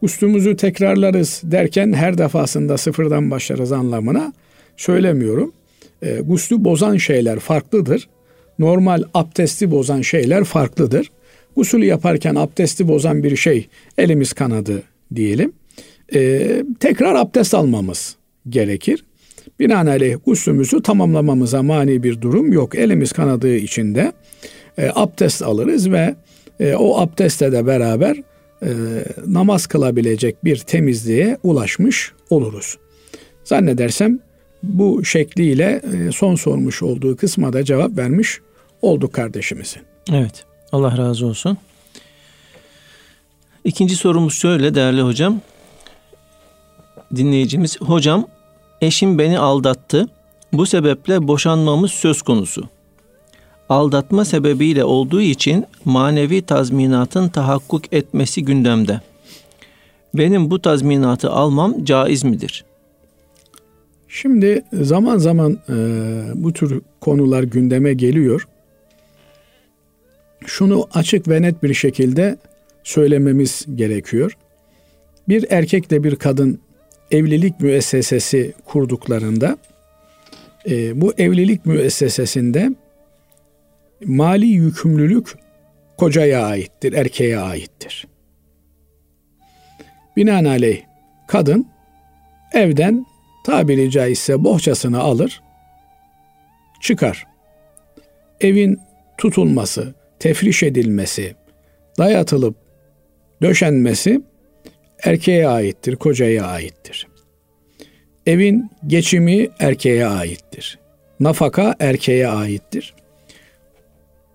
Guslümüzü 0.02 0.56
tekrarlarız 0.56 1.42
derken 1.44 1.94
her 1.94 2.18
defasında 2.18 2.78
sıfırdan 2.78 3.32
başlarız 3.32 3.72
anlamına 3.72 4.34
söylemiyorum. 4.78 5.54
E, 6.02 6.20
guslü 6.20 6.64
bozan 6.64 6.98
şeyler 6.98 7.40
farklıdır. 7.40 8.10
Normal 8.60 9.04
abdesti 9.14 9.72
bozan 9.72 10.02
şeyler 10.02 10.44
farklıdır. 10.44 11.12
Gusül 11.56 11.84
yaparken 11.84 12.36
abdesti 12.36 12.88
bozan 12.88 13.24
bir 13.24 13.36
şey 13.36 13.68
elimiz 13.98 14.34
kanadı 14.34 14.84
diyelim. 15.16 15.54
E, 16.14 16.64
tekrar 16.80 17.16
abdest 17.16 17.54
almamız 17.54 18.16
gerekir. 18.50 19.06
Binaenaleyh 19.60 20.18
guslümüzü 20.26 20.82
tamamlamamıza 20.82 21.64
mani 21.64 22.04
bir 22.04 22.22
durum 22.22 22.54
yok. 22.54 22.76
Elimiz 22.76 23.12
kanadığı 23.12 23.56
için 23.56 23.96
de 23.96 24.14
e, 24.78 24.92
abdest 24.96 25.42
alırız 25.42 25.92
ve 25.92 26.16
e, 26.60 26.76
o 26.76 27.00
abdestle 27.00 27.52
de 27.52 27.68
beraber 27.68 28.18
e, 28.64 28.70
namaz 29.28 29.68
kılabilecek 29.68 30.46
bir 30.46 30.58
temizliğe 30.58 31.38
ulaşmış 31.44 32.12
oluruz. 32.30 32.78
Zannedersem 33.44 34.20
bu 34.64 35.06
şekliyle 35.06 35.82
e, 35.94 36.12
son 36.12 36.36
sormuş 36.36 36.84
olduğu 36.84 37.16
kısma 37.16 37.54
da 37.54 37.64
cevap 37.64 37.98
vermiş 37.98 38.40
olduk 38.82 39.14
kardeşimizin. 39.14 39.82
Evet. 40.14 40.46
Allah 40.72 40.98
razı 40.98 41.26
olsun. 41.26 41.58
İkinci 43.64 43.96
sorumuz 43.96 44.34
şöyle 44.34 44.76
değerli 44.76 45.02
hocam. 45.02 45.42
Dinleyicimiz, 47.16 47.82
hocam 47.82 48.28
eşim 48.82 49.20
beni 49.20 49.40
aldattı. 49.40 50.08
Bu 50.54 50.66
sebeple 50.66 51.28
boşanmamız 51.28 51.92
söz 51.92 52.22
konusu. 52.22 52.64
Aldatma 53.70 54.26
sebebiyle 54.26 54.84
olduğu 54.84 55.22
için 55.22 55.66
manevi 55.86 56.42
tazminatın 56.42 57.30
tahakkuk 57.30 57.94
etmesi 57.94 58.46
gündemde. 58.46 59.02
Benim 60.14 60.52
bu 60.52 60.62
tazminatı 60.62 61.32
almam 61.32 61.86
caiz 61.86 62.24
midir? 62.24 62.66
Şimdi 64.08 64.64
zaman 64.74 65.18
zaman 65.18 65.60
e, 65.70 65.76
bu 66.36 66.54
tür 66.54 66.82
konular 67.02 67.44
gündeme 67.44 67.94
geliyor. 67.94 68.48
Şunu 70.46 70.88
açık 70.94 71.28
ve 71.28 71.42
net 71.42 71.64
bir 71.64 71.74
şekilde 71.74 72.38
söylememiz 72.84 73.66
gerekiyor. 73.76 74.38
Bir 75.30 75.46
erkekle 75.50 76.04
bir 76.04 76.16
kadın 76.16 76.60
evlilik 77.12 77.60
müessesesi 77.60 78.54
kurduklarında 78.66 79.58
e, 80.70 81.02
bu 81.02 81.14
evlilik 81.18 81.66
müessesesinde 81.66 82.70
mali 84.06 84.46
yükümlülük 84.46 85.36
kocaya 85.98 86.46
aittir, 86.46 86.94
erkeğe 86.94 87.40
aittir. 87.40 88.08
Binaenaleyh 90.18 90.82
kadın 91.28 91.68
evden 92.54 93.06
tabiri 93.46 93.92
caizse 93.92 94.44
bohçasını 94.44 95.00
alır, 95.00 95.42
çıkar. 96.82 97.28
Evin 98.42 98.80
tutulması, 99.18 99.94
tefriş 100.20 100.64
edilmesi, 100.64 101.36
dayatılıp 101.98 102.69
döşenmesi 103.42 104.22
erkeğe 105.04 105.48
aittir, 105.48 105.96
kocaya 105.96 106.46
aittir. 106.46 107.08
Evin 108.26 108.72
geçimi 108.88 109.48
erkeğe 109.60 110.06
aittir. 110.06 110.80
Nafaka 111.20 111.76
erkeğe 111.80 112.28
aittir. 112.28 112.94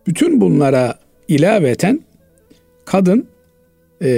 Bütün 0.06 0.40
bunlara 0.40 0.98
ilaveten 1.28 2.00
kadın 2.84 3.28
e, 4.02 4.08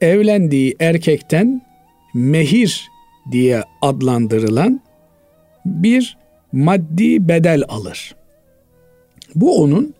evlendiği 0.00 0.76
erkekten 0.80 1.62
mehir 2.14 2.88
diye 3.32 3.62
adlandırılan 3.82 4.80
bir 5.64 6.16
maddi 6.52 7.28
bedel 7.28 7.62
alır. 7.68 8.16
Bu 9.34 9.62
onun 9.62 9.94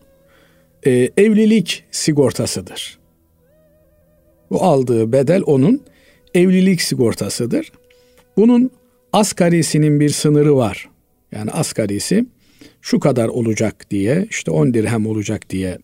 e, 0.85 1.09
evlilik 1.17 1.83
sigortasıdır. 1.91 2.96
Bu 4.51 4.63
aldığı 4.63 5.11
bedel 5.11 5.41
onun 5.45 5.81
evlilik 6.33 6.81
sigortasıdır. 6.81 7.71
Bunun 8.37 8.71
asgarisinin 9.13 9.99
bir 9.99 10.09
sınırı 10.09 10.55
var. 10.55 10.89
Yani 11.31 11.51
asgarisi 11.51 12.25
şu 12.81 12.99
kadar 12.99 13.27
olacak 13.27 13.91
diye 13.91 14.27
işte 14.29 14.51
10 14.51 14.73
dirhem 14.73 15.07
olacak 15.07 15.49
diye 15.49 15.77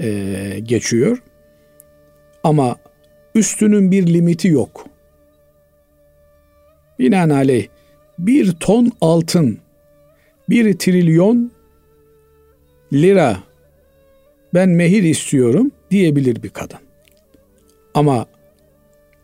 e, 0.00 0.58
geçiyor. 0.62 1.22
Ama 2.44 2.76
üstünün 3.34 3.90
bir 3.90 4.06
limiti 4.06 4.48
yok. 4.48 4.86
Binaenaleyh 6.98 7.66
bir 8.18 8.52
ton 8.52 8.92
altın, 9.00 9.58
bir 10.48 10.78
trilyon 10.78 11.52
lira 12.92 13.42
ben 14.54 14.68
mehir 14.68 15.02
istiyorum 15.02 15.70
diyebilir 15.90 16.42
bir 16.42 16.48
kadın. 16.48 16.78
Ama 17.94 18.26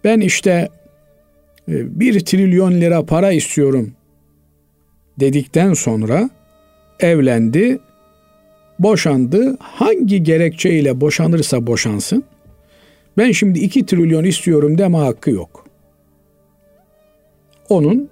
ben 0.04 0.20
işte 0.20 0.68
e, 1.68 2.00
bir 2.00 2.20
trilyon 2.20 2.72
lira 2.72 3.06
para 3.06 3.32
istiyorum 3.32 3.92
dedikten 5.20 5.72
sonra 5.72 6.30
evlendi, 7.00 7.78
boşandı. 8.78 9.56
Hangi 9.60 10.22
gerekçeyle 10.22 11.00
boşanırsa 11.00 11.66
boşansın. 11.66 12.24
Ben 13.16 13.32
şimdi 13.32 13.58
iki 13.58 13.86
trilyon 13.86 14.24
istiyorum 14.24 14.78
deme 14.78 14.98
hakkı 14.98 15.30
yok. 15.30 15.64
Onun 17.68 18.08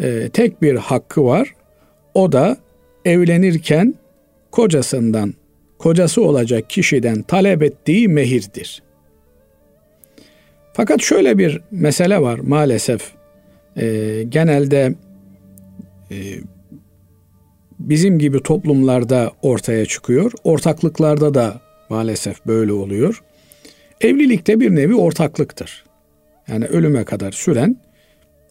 e, 0.00 0.28
tek 0.32 0.62
bir 0.62 0.74
hakkı 0.74 1.24
var. 1.24 1.54
O 2.14 2.32
da 2.32 2.56
evlenirken 3.04 3.94
kocasından, 4.50 5.34
kocası 5.78 6.22
olacak 6.22 6.70
kişiden 6.70 7.22
talep 7.22 7.62
ettiği 7.62 8.08
mehirdir. 8.08 8.82
Fakat 10.72 11.02
şöyle 11.02 11.38
bir 11.38 11.60
mesele 11.70 12.22
var 12.22 12.38
maalesef. 12.38 13.12
E, 13.76 13.86
genelde 14.28 14.94
e, 16.10 16.16
bizim 17.78 18.18
gibi 18.18 18.42
toplumlarda 18.42 19.32
ortaya 19.42 19.86
çıkıyor. 19.86 20.32
Ortaklıklarda 20.44 21.34
da 21.34 21.60
maalesef 21.88 22.46
böyle 22.46 22.72
oluyor. 22.72 23.22
Evlilikte 24.00 24.60
bir 24.60 24.74
nevi 24.74 24.94
ortaklıktır. 24.94 25.84
Yani 26.48 26.64
ölüme 26.64 27.04
kadar 27.04 27.32
süren 27.32 27.76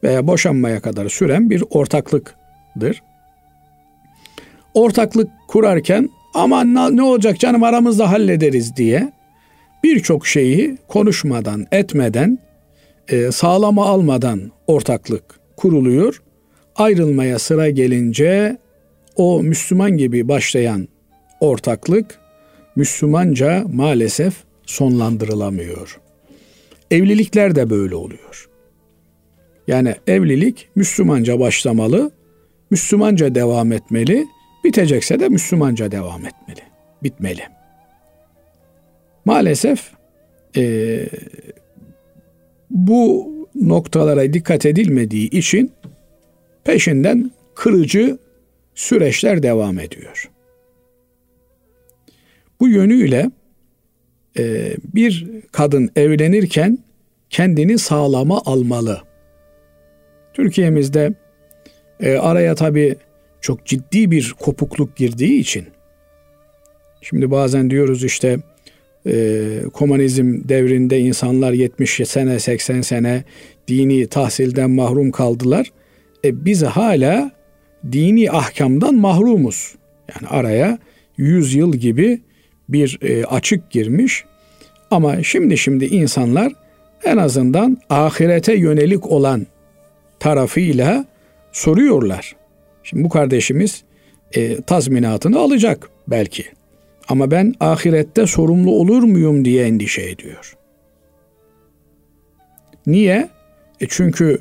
veya 0.03 0.27
boşanmaya 0.27 0.79
kadar 0.79 1.09
süren 1.09 1.49
bir 1.49 1.63
ortaklıktır. 1.69 3.03
Ortaklık 4.73 5.29
kurarken 5.47 6.09
aman 6.33 6.95
ne 6.97 7.03
olacak 7.03 7.39
canım 7.39 7.63
aramızda 7.63 8.11
hallederiz 8.11 8.75
diye 8.75 9.11
birçok 9.83 10.27
şeyi 10.27 10.77
konuşmadan, 10.87 11.65
etmeden, 11.71 12.39
e, 13.07 13.31
sağlama 13.31 13.85
almadan 13.85 14.51
ortaklık 14.67 15.23
kuruluyor. 15.57 16.21
Ayrılmaya 16.75 17.39
sıra 17.39 17.69
gelince 17.69 18.57
o 19.15 19.43
Müslüman 19.43 19.97
gibi 19.97 20.27
başlayan 20.27 20.87
ortaklık 21.39 22.19
Müslümanca 22.75 23.63
maalesef 23.73 24.33
sonlandırılamıyor. 24.65 25.99
Evlilikler 26.91 27.55
de 27.55 27.69
böyle 27.69 27.95
oluyor. 27.95 28.49
Yani 29.67 29.95
evlilik 30.07 30.69
Müslümanca 30.75 31.39
başlamalı, 31.39 32.11
Müslümanca 32.69 33.35
devam 33.35 33.71
etmeli, 33.71 34.27
bitecekse 34.63 35.19
de 35.19 35.29
Müslümanca 35.29 35.91
devam 35.91 36.25
etmeli, 36.25 36.61
bitmeli. 37.03 37.60
Maalesef 39.25 39.91
e, 40.57 41.05
bu 42.69 43.31
noktalara 43.55 44.33
dikkat 44.33 44.65
edilmediği 44.65 45.29
için 45.29 45.71
peşinden 46.63 47.31
kırıcı 47.55 48.17
süreçler 48.75 49.43
devam 49.43 49.79
ediyor. 49.79 50.31
Bu 52.59 52.67
yönüyle 52.67 53.31
e, 54.37 54.73
bir 54.93 55.27
kadın 55.51 55.89
evlenirken 55.95 56.77
kendini 57.29 57.77
sağlama 57.77 58.41
almalı. 58.45 59.01
Türkiye'mizde 60.33 61.13
e, 61.99 62.17
araya 62.17 62.55
tabi 62.55 62.95
çok 63.41 63.65
ciddi 63.65 64.11
bir 64.11 64.35
kopukluk 64.39 64.95
girdiği 64.95 65.39
için 65.39 65.65
şimdi 67.01 67.31
bazen 67.31 67.69
diyoruz 67.69 68.03
işte 68.03 68.39
e, 69.07 69.47
komünizm 69.73 70.49
devrinde 70.49 70.99
insanlar 70.99 71.51
70 71.51 72.01
sene 72.05 72.39
80 72.39 72.81
sene 72.81 73.23
dini 73.67 74.07
tahsilden 74.07 74.71
mahrum 74.71 75.11
kaldılar. 75.11 75.71
E, 76.25 76.45
biz 76.45 76.63
hala 76.63 77.31
dini 77.91 78.31
ahkamdan 78.31 78.95
mahrumuz. 78.95 79.75
Yani 80.15 80.27
araya 80.27 80.79
100 81.17 81.55
yıl 81.55 81.75
gibi 81.75 82.21
bir 82.69 82.99
e, 83.01 83.25
açık 83.25 83.71
girmiş. 83.71 84.23
Ama 84.91 85.23
şimdi 85.23 85.57
şimdi 85.57 85.85
insanlar 85.85 86.53
en 87.03 87.17
azından 87.17 87.77
ahirete 87.89 88.53
yönelik 88.53 89.07
olan 89.07 89.47
tarafıyla 90.19 91.05
soruyorlar. 91.51 92.35
Şimdi 92.83 93.03
bu 93.03 93.09
kardeşimiz 93.09 93.83
e, 94.33 94.61
tazminatını 94.61 95.39
alacak 95.39 95.89
belki. 96.07 96.45
Ama 97.11 97.31
ben 97.31 97.53
ahirette 97.59 98.27
sorumlu 98.27 98.71
olur 98.71 99.03
muyum 99.03 99.45
diye 99.45 99.65
endişe 99.65 100.01
ediyor. 100.01 100.57
Niye? 102.87 103.29
E 103.81 103.85
çünkü 103.89 104.39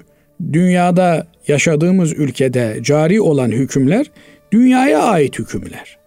dünyada 0.52 1.26
yaşadığımız 1.48 2.12
ülkede 2.12 2.78
cari 2.82 3.20
olan 3.20 3.50
hükümler 3.50 4.10
dünyaya 4.52 5.02
ait 5.02 5.38
hükümler. 5.38 5.98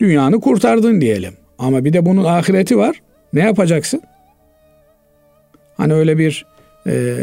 Dünyanı 0.00 0.40
kurtardın 0.40 1.00
diyelim. 1.00 1.32
Ama 1.58 1.84
bir 1.84 1.92
de 1.92 2.06
bunun 2.06 2.24
ahireti 2.24 2.78
var. 2.78 3.02
Ne 3.32 3.40
yapacaksın? 3.40 4.02
Hani 5.76 5.94
öyle 5.94 6.18
bir 6.18 6.46
e, 6.86 7.16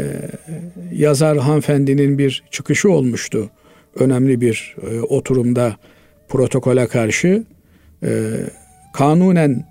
yazar 0.92 1.38
hanımefendinin 1.38 2.18
bir 2.18 2.42
çıkışı 2.50 2.90
olmuştu. 2.90 3.50
Önemli 3.98 4.40
bir 4.40 4.76
e, 4.90 5.00
oturumda 5.00 5.76
protokole 6.28 6.86
karşı 6.86 7.44
e, 8.02 8.30
kanunen 8.92 9.64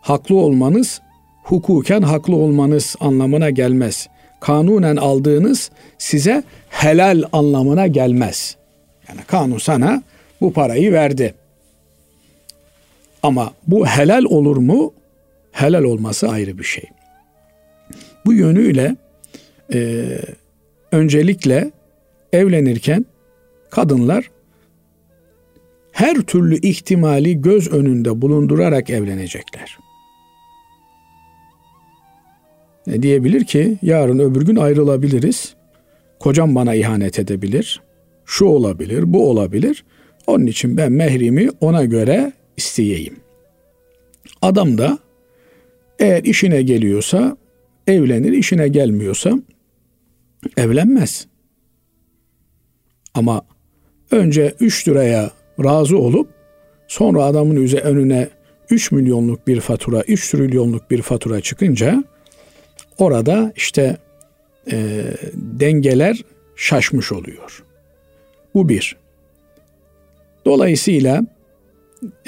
haklı 0.00 0.36
olmanız 0.36 1.00
hukuken 1.42 2.02
haklı 2.02 2.36
olmanız 2.36 2.96
anlamına 3.00 3.50
gelmez. 3.50 4.08
Kanunen 4.40 4.96
aldığınız 4.96 5.70
size 5.98 6.42
helal 6.68 7.22
anlamına 7.32 7.86
gelmez. 7.86 8.56
Yani 9.08 9.20
kanun 9.26 9.58
sana 9.58 10.02
bu 10.40 10.52
parayı 10.52 10.92
verdi. 10.92 11.34
Ama 13.22 13.52
bu 13.66 13.86
helal 13.86 14.24
olur 14.24 14.56
mu? 14.56 14.94
Helal 15.52 15.84
olması 15.84 16.28
ayrı 16.28 16.58
bir 16.58 16.64
şey. 16.64 16.84
Bu 18.26 18.32
yönüyle 18.32 18.96
e, 19.74 20.08
öncelikle 20.92 21.70
evlenirken 22.32 23.06
kadınlar 23.70 24.30
her 25.92 26.14
türlü 26.14 26.56
ihtimali 26.56 27.40
göz 27.40 27.72
önünde 27.72 28.22
bulundurarak 28.22 28.90
evlenecekler. 28.90 29.78
Ne 32.86 33.02
diyebilir 33.02 33.44
ki 33.44 33.78
yarın 33.82 34.18
öbür 34.18 34.46
gün 34.46 34.56
ayrılabiliriz. 34.56 35.54
Kocam 36.20 36.54
bana 36.54 36.74
ihanet 36.74 37.18
edebilir. 37.18 37.80
Şu 38.24 38.44
olabilir, 38.44 39.12
bu 39.12 39.30
olabilir. 39.30 39.84
Onun 40.26 40.46
için 40.46 40.76
ben 40.76 40.92
mehrimi 40.92 41.48
ona 41.60 41.84
göre 41.84 42.32
isteyeyim. 42.56 43.16
Adam 44.42 44.78
da 44.78 44.98
eğer 45.98 46.24
işine 46.24 46.62
geliyorsa 46.62 47.36
evlenir, 47.86 48.32
işine 48.32 48.68
gelmiyorsa 48.68 49.32
evlenmez. 50.56 51.26
Ama 53.14 53.42
önce 54.10 54.54
3 54.60 54.88
liraya 54.88 55.30
razı 55.64 55.98
olup 55.98 56.28
sonra 56.88 57.24
adamın 57.24 57.56
üzerine 57.56 57.88
önüne 57.88 58.28
3 58.70 58.92
milyonluk 58.92 59.46
bir 59.46 59.60
fatura, 59.60 60.02
3 60.02 60.30
trilyonluk 60.30 60.90
bir 60.90 61.02
fatura 61.02 61.40
çıkınca 61.40 62.04
orada 62.98 63.52
işte 63.56 63.96
e, 64.72 65.04
dengeler 65.34 66.24
şaşmış 66.56 67.12
oluyor. 67.12 67.64
Bu 68.54 68.68
bir. 68.68 68.96
Dolayısıyla 70.44 71.26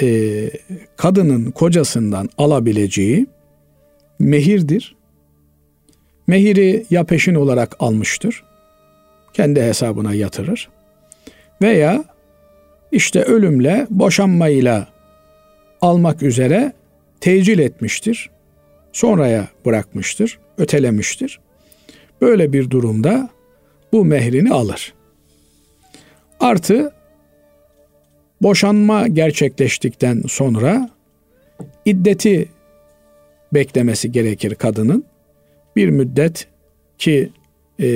e, 0.01 0.51
kadının 0.97 1.51
kocasından 1.51 2.29
alabileceği 2.39 3.27
mehirdir. 4.19 4.97
Mehiri 6.27 6.85
ya 6.91 7.05
peşin 7.05 7.35
olarak 7.35 7.77
almıştır, 7.79 8.45
kendi 9.33 9.63
hesabına 9.63 10.15
yatırır 10.15 10.69
veya 11.63 12.05
işte 12.95 13.23
ölümle, 13.23 13.87
boşanmayla 13.91 14.89
almak 15.81 16.23
üzere 16.23 16.73
tecil 17.21 17.59
etmiştir. 17.59 18.31
Sonraya 18.93 19.49
bırakmıştır, 19.67 20.39
ötelemiştir. 20.59 21.41
Böyle 22.21 22.53
bir 22.53 22.71
durumda 22.71 23.29
bu 23.93 24.05
mehrini 24.05 24.53
alır. 24.53 24.95
Artı 26.41 26.93
boşanma 28.43 29.09
gerçekleştikten 29.09 30.23
sonra 30.29 30.91
iddeti 31.85 32.49
beklemesi 33.55 34.13
gerekir 34.13 34.55
kadının. 34.55 35.05
Bir 35.77 35.89
müddet 35.89 36.47
ki 36.99 37.31
e, 37.81 37.87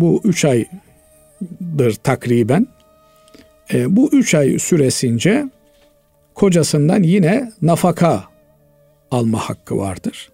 bu 0.00 0.20
üç 0.24 0.44
aydır 0.44 1.94
takriben 1.94 2.66
e, 3.74 3.96
bu 3.96 4.10
üç 4.12 4.34
ay 4.34 4.58
süresince 4.58 5.44
kocasından 6.34 7.02
yine 7.02 7.52
nafaka 7.62 8.24
alma 9.10 9.38
hakkı 9.38 9.78
vardır. 9.78 10.30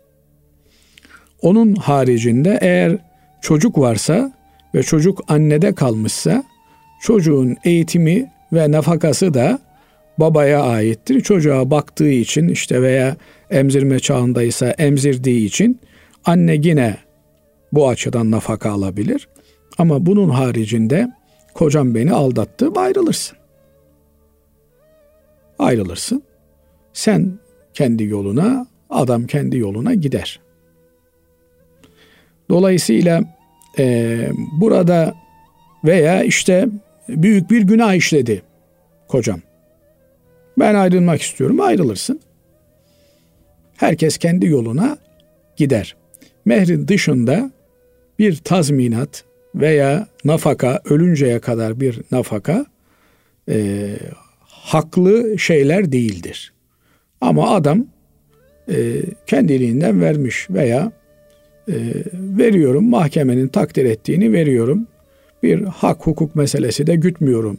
Onun 1.42 1.74
haricinde 1.74 2.58
eğer 2.60 2.98
çocuk 3.40 3.78
varsa 3.78 4.32
ve 4.74 4.82
çocuk 4.82 5.20
annede 5.28 5.74
kalmışsa 5.74 6.44
çocuğun 7.02 7.56
eğitimi 7.64 8.32
ve 8.52 8.70
nafakası 8.70 9.34
da 9.34 9.58
babaya 10.18 10.62
aittir. 10.62 11.20
Çocuğa 11.20 11.70
baktığı 11.70 12.08
için 12.08 12.48
işte 12.48 12.82
veya 12.82 13.16
emzirme 13.50 13.98
çağındaysa 13.98 14.70
emzirdiği 14.70 15.46
için 15.46 15.80
anne 16.24 16.54
yine 16.54 16.96
bu 17.72 17.88
açıdan 17.88 18.30
nafaka 18.30 18.70
alabilir. 18.70 19.28
Ama 19.78 20.06
bunun 20.06 20.28
haricinde 20.28 21.08
kocam 21.56 21.94
beni 21.94 22.12
aldattı 22.12 22.70
ayrılırsın. 22.76 23.38
Ayrılırsın. 25.58 26.22
Sen 26.92 27.38
kendi 27.74 28.04
yoluna, 28.04 28.66
adam 28.90 29.26
kendi 29.26 29.58
yoluna 29.58 29.94
gider. 29.94 30.40
Dolayısıyla 32.50 33.24
e, 33.78 34.28
burada 34.60 35.14
veya 35.84 36.22
işte 36.22 36.68
büyük 37.08 37.50
bir 37.50 37.62
günah 37.62 37.94
işledi 37.94 38.42
kocam. 39.08 39.40
Ben 40.58 40.74
ayrılmak 40.74 41.22
istiyorum. 41.22 41.60
Ayrılırsın. 41.60 42.20
Herkes 43.76 44.18
kendi 44.18 44.46
yoluna 44.46 44.98
gider. 45.56 45.96
Mehrin 46.44 46.88
dışında 46.88 47.50
bir 48.18 48.36
tazminat 48.36 49.24
veya 49.56 50.06
nafaka, 50.24 50.80
ölünceye 50.84 51.38
kadar 51.38 51.80
bir 51.80 52.00
nafaka 52.12 52.66
e, 53.48 53.88
haklı 54.40 55.38
şeyler 55.38 55.92
değildir. 55.92 56.52
Ama 57.20 57.50
adam 57.54 57.86
e, 58.68 59.02
kendiliğinden 59.26 60.00
vermiş 60.00 60.50
veya 60.50 60.92
e, 61.68 61.74
veriyorum 62.14 62.90
mahkemenin 62.90 63.48
takdir 63.48 63.84
ettiğini 63.84 64.32
veriyorum. 64.32 64.86
Bir 65.42 65.62
hak 65.62 66.06
hukuk 66.06 66.34
meselesi 66.34 66.86
de 66.86 66.96
gütmüyorum 66.96 67.58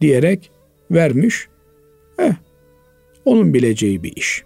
diyerek 0.00 0.50
vermiş. 0.90 1.48
Eh, 2.18 2.34
onun 3.24 3.54
bileceği 3.54 4.02
bir 4.02 4.16
iş. 4.16 4.44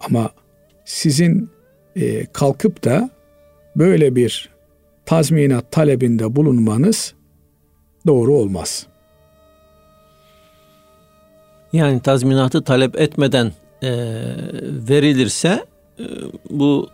Ama 0.00 0.30
sizin 0.84 1.50
e, 1.96 2.26
kalkıp 2.32 2.84
da 2.84 3.10
böyle 3.76 4.16
bir 4.16 4.50
tazminat 5.06 5.72
talebinde 5.72 6.36
bulunmanız 6.36 7.14
doğru 8.06 8.34
olmaz. 8.34 8.86
Yani 11.72 12.00
tazminatı 12.00 12.62
talep 12.64 13.00
etmeden 13.00 13.52
e, 13.82 13.90
verilirse 14.88 15.64
e, 15.98 16.04
bu 16.50 16.88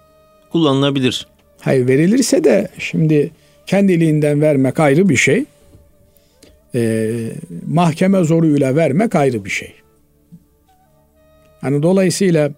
kullanılabilir. 0.52 1.26
Hayır 1.60 1.88
verilirse 1.88 2.44
de 2.44 2.68
şimdi 2.78 3.30
kendiliğinden 3.66 4.40
vermek 4.40 4.80
ayrı 4.80 5.08
bir 5.08 5.16
şey. 5.16 5.44
E, 6.74 7.10
mahkeme 7.66 8.24
zoruyla 8.24 8.76
vermek 8.76 9.14
ayrı 9.14 9.44
bir 9.44 9.50
şey. 9.50 9.74
Hani 11.60 11.82
dolayısıyla 11.82 12.50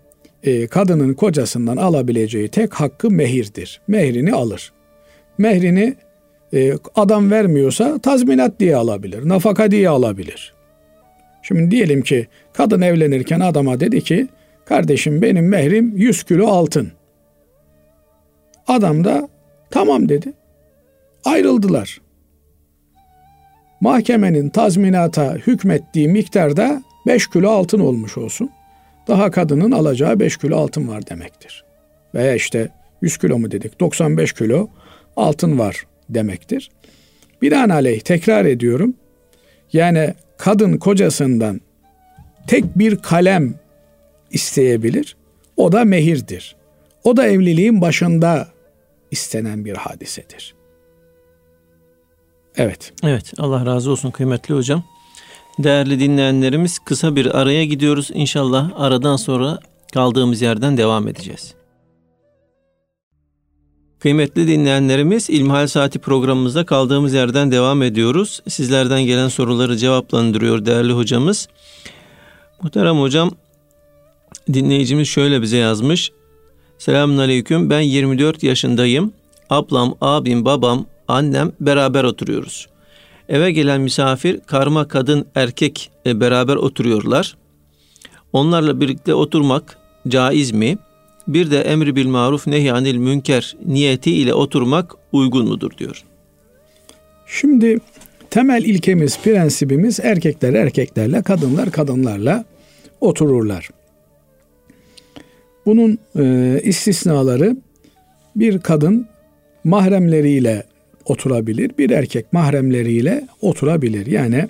e, 0.43 0.67
kadının 0.67 1.15
kocasından 1.15 1.77
alabileceği 1.77 2.49
tek 2.49 2.75
hakkı 2.75 3.11
mehirdir. 3.11 3.81
Mehrini 3.89 4.33
alır. 4.33 4.73
Mehrini 5.41 5.95
e, 6.55 6.73
adam 6.95 7.31
vermiyorsa 7.31 7.99
tazminat 7.99 8.61
diye 8.61 8.77
alabilir, 8.77 9.29
nafaka 9.29 9.71
diye 9.71 9.89
alabilir. 9.89 10.55
Şimdi 11.43 11.71
diyelim 11.71 12.03
ki 12.03 12.27
kadın 12.53 12.81
evlenirken 12.81 13.41
adama 13.41 13.81
dedi 13.81 14.01
ki 14.01 14.29
kardeşim 14.65 15.23
benim 15.23 15.49
mehrim 15.49 15.97
100 15.97 16.23
kilo 16.23 16.47
altın. 16.47 16.93
Adam 18.67 19.05
da 19.05 19.29
tamam 19.71 20.09
dedi. 20.09 20.33
Ayrıldılar. 21.25 22.01
Mahkemenin 23.81 24.49
tazminata 24.49 25.35
hükmettiği 25.35 26.09
miktarda 26.09 26.83
5 27.07 27.31
kilo 27.31 27.51
altın 27.51 27.81
olmuş 27.81 28.19
olsun. 28.19 28.51
Daha 29.09 29.31
kadının 29.31 29.73
alacağı 29.73 30.21
5 30.21 30.37
kilo 30.37 30.57
altın 30.57 30.89
var 30.89 31.07
demektir. 31.07 31.65
Veya 32.15 32.35
işte 32.35 32.69
100 33.03 33.19
kilo 33.19 33.39
mu 33.39 33.51
dedik 33.51 33.81
95 33.81 34.33
kilo 34.33 34.69
altın 35.17 35.59
var 35.59 35.87
demektir. 36.09 36.71
Binaenaleyh 37.43 38.01
tekrar 38.01 38.45
ediyorum. 38.45 38.95
Yani 39.73 40.15
kadın 40.39 40.77
kocasından 40.77 41.61
tek 42.47 42.79
bir 42.79 42.97
kalem 42.97 43.55
isteyebilir. 44.31 45.17
O 45.57 45.73
da 45.73 45.85
mehirdir. 45.85 46.57
O 47.05 47.17
da 47.17 47.27
evliliğin 47.27 47.81
başında 47.81 48.49
istenen 49.11 49.65
bir 49.65 49.77
hadisedir. 49.77 50.55
Evet. 52.57 52.93
Evet 53.03 53.33
Allah 53.39 53.67
razı 53.67 53.91
olsun 53.91 54.11
kıymetli 54.11 54.55
hocam. 54.55 54.85
Değerli 55.59 56.01
dinleyenlerimiz 56.01 56.79
kısa 56.79 57.17
bir 57.17 57.39
araya 57.41 57.65
gidiyoruz. 57.65 58.11
İnşallah 58.15 58.73
aradan 58.77 59.17
sonra 59.17 59.59
kaldığımız 59.93 60.43
yerden 60.43 60.77
devam 60.77 61.09
edeceğiz. 61.09 61.55
Kıymetli 64.01 64.49
dinleyenlerimiz 64.49 65.31
İlmihal 65.31 65.67
Saati 65.67 65.99
programımızda 65.99 66.67
kaldığımız 66.67 67.15
yerden 67.15 67.53
devam 67.53 67.83
ediyoruz. 67.83 68.43
Sizlerden 68.49 69.03
gelen 69.03 69.29
soruları 69.29 69.77
cevaplandırıyor 69.77 70.65
değerli 70.67 70.93
hocamız. 70.93 71.49
Muhterem 72.63 73.01
hocam 73.01 73.31
dinleyicimiz 74.53 75.09
şöyle 75.09 75.43
bize 75.43 75.57
yazmış. 75.57 76.11
Selamun 76.79 77.19
Aleyküm 77.19 77.71
ben 77.71 77.81
24 77.81 78.43
yaşındayım. 78.43 79.13
Ablam, 79.51 79.95
abim, 80.01 80.45
babam, 80.45 80.87
annem 81.09 81.53
beraber 81.61 82.05
oturuyoruz. 82.05 82.69
Eve 83.29 83.53
gelen 83.53 83.81
misafir 83.81 84.41
karma 84.41 84.89
kadın 84.89 85.27
erkek 85.35 85.91
e, 86.07 86.21
beraber 86.21 86.57
oturuyorlar. 86.57 87.37
Onlarla 88.33 88.81
birlikte 88.81 89.15
oturmak 89.15 89.79
caiz 90.09 90.51
mi? 90.51 90.79
Bir 91.29 91.51
de 91.51 91.61
emri 91.61 91.97
bil 91.97 92.07
maruf 92.07 92.47
nehyanil 92.47 92.97
münker 92.97 93.57
niyeti 93.67 94.13
ile 94.13 94.35
oturmak 94.35 94.95
uygun 95.13 95.49
mudur 95.49 95.71
diyor. 95.79 96.05
Şimdi 97.27 97.79
temel 98.31 98.65
ilkemiz, 98.65 99.19
prensibimiz 99.19 100.01
erkekler 100.01 100.55
erkeklerle, 100.55 101.23
kadınlar 101.23 101.71
kadınlarla 101.71 102.45
otururlar. 103.01 103.71
Bunun 105.67 105.99
e, 106.19 106.61
istisnaları 106.65 107.57
bir 108.37 108.61
kadın 108.61 109.07
mahremleriyle 109.65 110.65
oturabilir, 111.05 111.71
bir 111.79 111.91
erkek 111.91 112.33
mahremleriyle 112.33 113.29
oturabilir. 113.41 114.07
Yani 114.07 114.49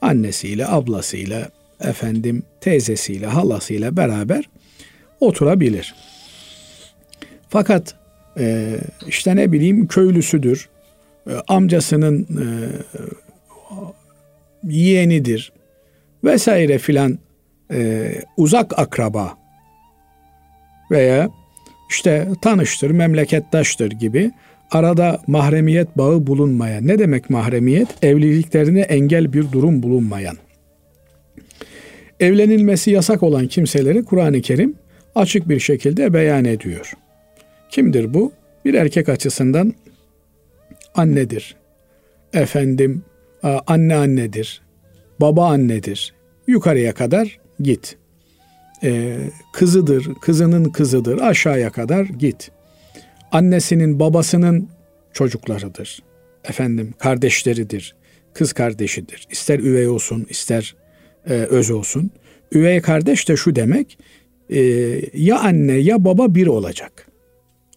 annesiyle, 0.00 0.66
ablasıyla, 0.66 1.48
efendim 1.80 2.42
teyzesiyle, 2.60 3.26
halasıyla 3.26 3.96
beraber 3.96 4.44
oturabilir. 5.20 5.94
Fakat 7.48 7.94
e, 8.38 8.76
işte 9.06 9.36
ne 9.36 9.52
bileyim 9.52 9.86
köylüsüdür, 9.86 10.68
e, 11.30 11.32
amcasının 11.48 12.22
e, 12.22 12.46
yeğenidir 14.64 15.52
vesaire 16.24 16.78
filan 16.78 17.18
e, 17.72 18.12
uzak 18.36 18.78
akraba 18.78 19.34
veya 20.90 21.30
işte 21.90 22.28
tanıştır, 22.42 22.90
memlekettaştır 22.90 23.90
gibi 23.90 24.30
arada 24.70 25.22
mahremiyet 25.26 25.98
bağı 25.98 26.26
bulunmayan. 26.26 26.86
Ne 26.86 26.98
demek 26.98 27.30
mahremiyet? 27.30 27.88
Evliliklerine 28.02 28.80
engel 28.80 29.32
bir 29.32 29.52
durum 29.52 29.82
bulunmayan. 29.82 30.36
Evlenilmesi 32.20 32.90
yasak 32.90 33.22
olan 33.22 33.46
kimseleri 33.46 34.04
Kur'an-ı 34.04 34.40
Kerim 34.40 34.74
açık 35.18 35.48
bir 35.48 35.60
şekilde 35.60 36.14
beyan 36.14 36.44
ediyor. 36.44 36.92
Kimdir 37.70 38.14
bu? 38.14 38.32
Bir 38.64 38.74
erkek 38.74 39.08
açısından 39.08 39.74
annedir. 40.94 41.56
Efendim 42.32 43.04
anne 43.42 43.94
annedir. 43.94 44.62
Baba 45.20 45.48
annedir. 45.48 46.14
Yukarıya 46.46 46.94
kadar 46.94 47.38
git. 47.60 47.96
Ee, 48.82 49.18
kızıdır, 49.52 50.14
kızının 50.14 50.64
kızıdır. 50.64 51.18
Aşağıya 51.18 51.70
kadar 51.70 52.04
git. 52.04 52.50
Annesinin, 53.32 54.00
babasının 54.00 54.68
çocuklarıdır. 55.12 56.02
Efendim 56.44 56.94
kardeşleridir. 56.98 57.94
Kız 58.34 58.52
kardeşidir. 58.52 59.26
İster 59.30 59.58
üvey 59.58 59.88
olsun, 59.88 60.26
ister 60.30 60.76
e, 61.26 61.32
öz 61.32 61.70
olsun. 61.70 62.10
Üvey 62.52 62.80
kardeş 62.80 63.28
de 63.28 63.36
şu 63.36 63.56
demek, 63.56 63.98
e, 64.50 64.60
ya 65.14 65.38
anne 65.38 65.72
ya 65.72 66.04
baba 66.04 66.34
bir 66.34 66.46
olacak. 66.46 67.08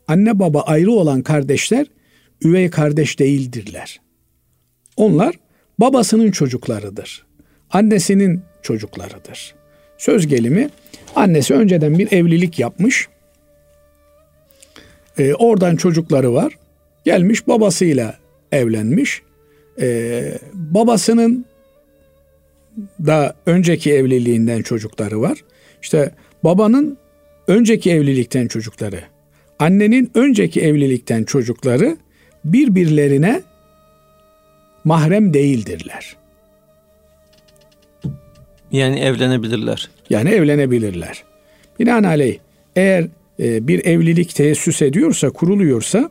Anne 0.07 0.39
baba 0.39 0.62
ayrı 0.62 0.91
olan 0.91 1.21
kardeşler 1.21 1.88
üvey 2.45 2.69
kardeş 2.69 3.19
değildirler. 3.19 4.01
Onlar 4.97 5.36
babasının 5.79 6.31
çocuklarıdır. 6.31 7.25
Annesinin 7.71 8.41
çocuklarıdır. 8.62 9.55
Söz 9.97 10.27
gelimi 10.27 10.69
annesi 11.15 11.53
önceden 11.53 11.99
bir 11.99 12.12
evlilik 12.12 12.60
yapmış. 12.60 13.07
E, 15.17 15.34
oradan 15.34 15.75
çocukları 15.75 16.34
var. 16.34 16.53
Gelmiş 17.05 17.47
babasıyla 17.47 18.17
evlenmiş. 18.51 19.21
E, 19.81 20.23
babasının 20.53 21.45
da 23.05 23.36
önceki 23.45 23.93
evliliğinden 23.93 24.62
çocukları 24.62 25.21
var. 25.21 25.43
İşte 25.81 26.12
babanın 26.43 26.97
önceki 27.47 27.91
evlilikten 27.91 28.47
çocukları, 28.47 29.01
annenin 29.60 30.12
önceki 30.15 30.62
evlilikten 30.62 31.23
çocukları 31.23 31.97
birbirlerine 32.45 33.41
mahrem 34.84 35.34
değildirler. 35.34 36.15
Yani 38.71 38.99
evlenebilirler. 38.99 39.89
Yani 40.10 40.30
evlenebilirler. 40.30 41.23
Binaenaleyh 41.80 42.38
eğer 42.75 43.08
e, 43.39 43.67
bir 43.67 43.86
evlilik 43.86 44.36
teessüs 44.36 44.82
ediyorsa, 44.82 45.30
kuruluyorsa 45.30 46.10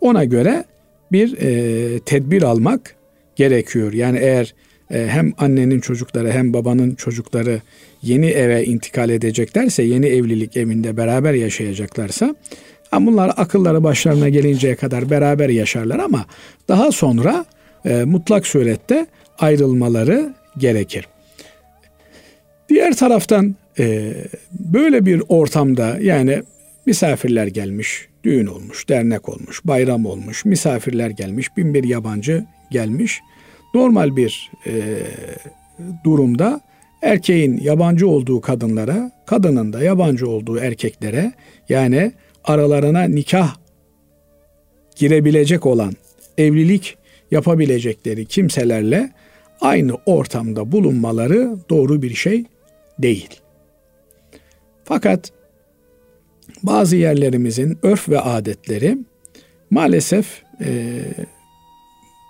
ona 0.00 0.24
göre 0.24 0.64
bir 1.12 1.38
e, 1.38 1.98
tedbir 1.98 2.42
almak 2.42 2.96
gerekiyor. 3.36 3.92
Yani 3.92 4.18
eğer 4.18 4.54
hem 4.90 5.32
annenin 5.38 5.80
çocukları 5.80 6.32
hem 6.32 6.52
babanın 6.52 6.94
çocukları 6.94 7.60
yeni 8.02 8.26
eve 8.26 8.64
intikal 8.64 9.10
edeceklerse, 9.10 9.82
yeni 9.82 10.06
evlilik 10.06 10.56
evinde 10.56 10.96
beraber 10.96 11.34
yaşayacaklarsa 11.34 12.34
bunlar 12.92 13.32
akılları 13.36 13.84
başlarına 13.84 14.28
gelinceye 14.28 14.76
kadar 14.76 15.10
beraber 15.10 15.48
yaşarlar 15.48 15.98
ama 15.98 16.26
daha 16.68 16.92
sonra 16.92 17.44
e, 17.84 18.04
mutlak 18.04 18.46
surette 18.46 19.06
ayrılmaları 19.38 20.34
gerekir. 20.58 21.08
Diğer 22.68 22.96
taraftan 22.96 23.56
e, 23.78 24.14
böyle 24.52 25.06
bir 25.06 25.22
ortamda 25.28 25.98
yani 26.00 26.42
misafirler 26.86 27.46
gelmiş, 27.46 28.08
düğün 28.24 28.46
olmuş, 28.46 28.88
dernek 28.88 29.28
olmuş, 29.28 29.60
bayram 29.64 30.06
olmuş, 30.06 30.44
misafirler 30.44 31.10
gelmiş, 31.10 31.56
bin 31.56 31.74
bir 31.74 31.84
yabancı 31.84 32.44
gelmiş. 32.70 33.20
Normal 33.74 34.16
bir 34.16 34.50
e, 34.66 34.72
durumda 36.04 36.60
erkeğin 37.02 37.56
yabancı 37.56 38.08
olduğu 38.08 38.40
kadınlara, 38.40 39.10
kadının 39.26 39.72
da 39.72 39.82
yabancı 39.82 40.28
olduğu 40.28 40.58
erkeklere 40.58 41.32
yani 41.68 42.12
aralarına 42.44 43.02
nikah 43.02 43.56
girebilecek 44.96 45.66
olan, 45.66 45.92
evlilik 46.38 46.96
yapabilecekleri 47.30 48.26
kimselerle 48.26 49.10
aynı 49.60 49.94
ortamda 50.06 50.72
bulunmaları 50.72 51.56
doğru 51.70 52.02
bir 52.02 52.14
şey 52.14 52.44
değil. 52.98 53.40
Fakat 54.84 55.32
bazı 56.62 56.96
yerlerimizin 56.96 57.78
örf 57.82 58.08
ve 58.08 58.20
adetleri 58.20 58.98
maalesef 59.70 60.42
e, 60.60 61.00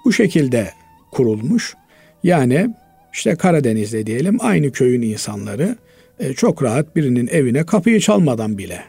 bu 0.05 0.12
şekilde 0.12 0.70
kurulmuş. 1.12 1.75
Yani 2.23 2.75
işte 3.12 3.35
Karadeniz'de 3.35 4.07
diyelim 4.07 4.37
aynı 4.40 4.73
köyün 4.73 5.03
insanları 5.03 5.77
e, 6.18 6.33
çok 6.33 6.62
rahat 6.62 6.96
birinin 6.96 7.27
evine 7.27 7.66
kapıyı 7.66 8.01
çalmadan 8.01 8.59
bile 8.59 8.85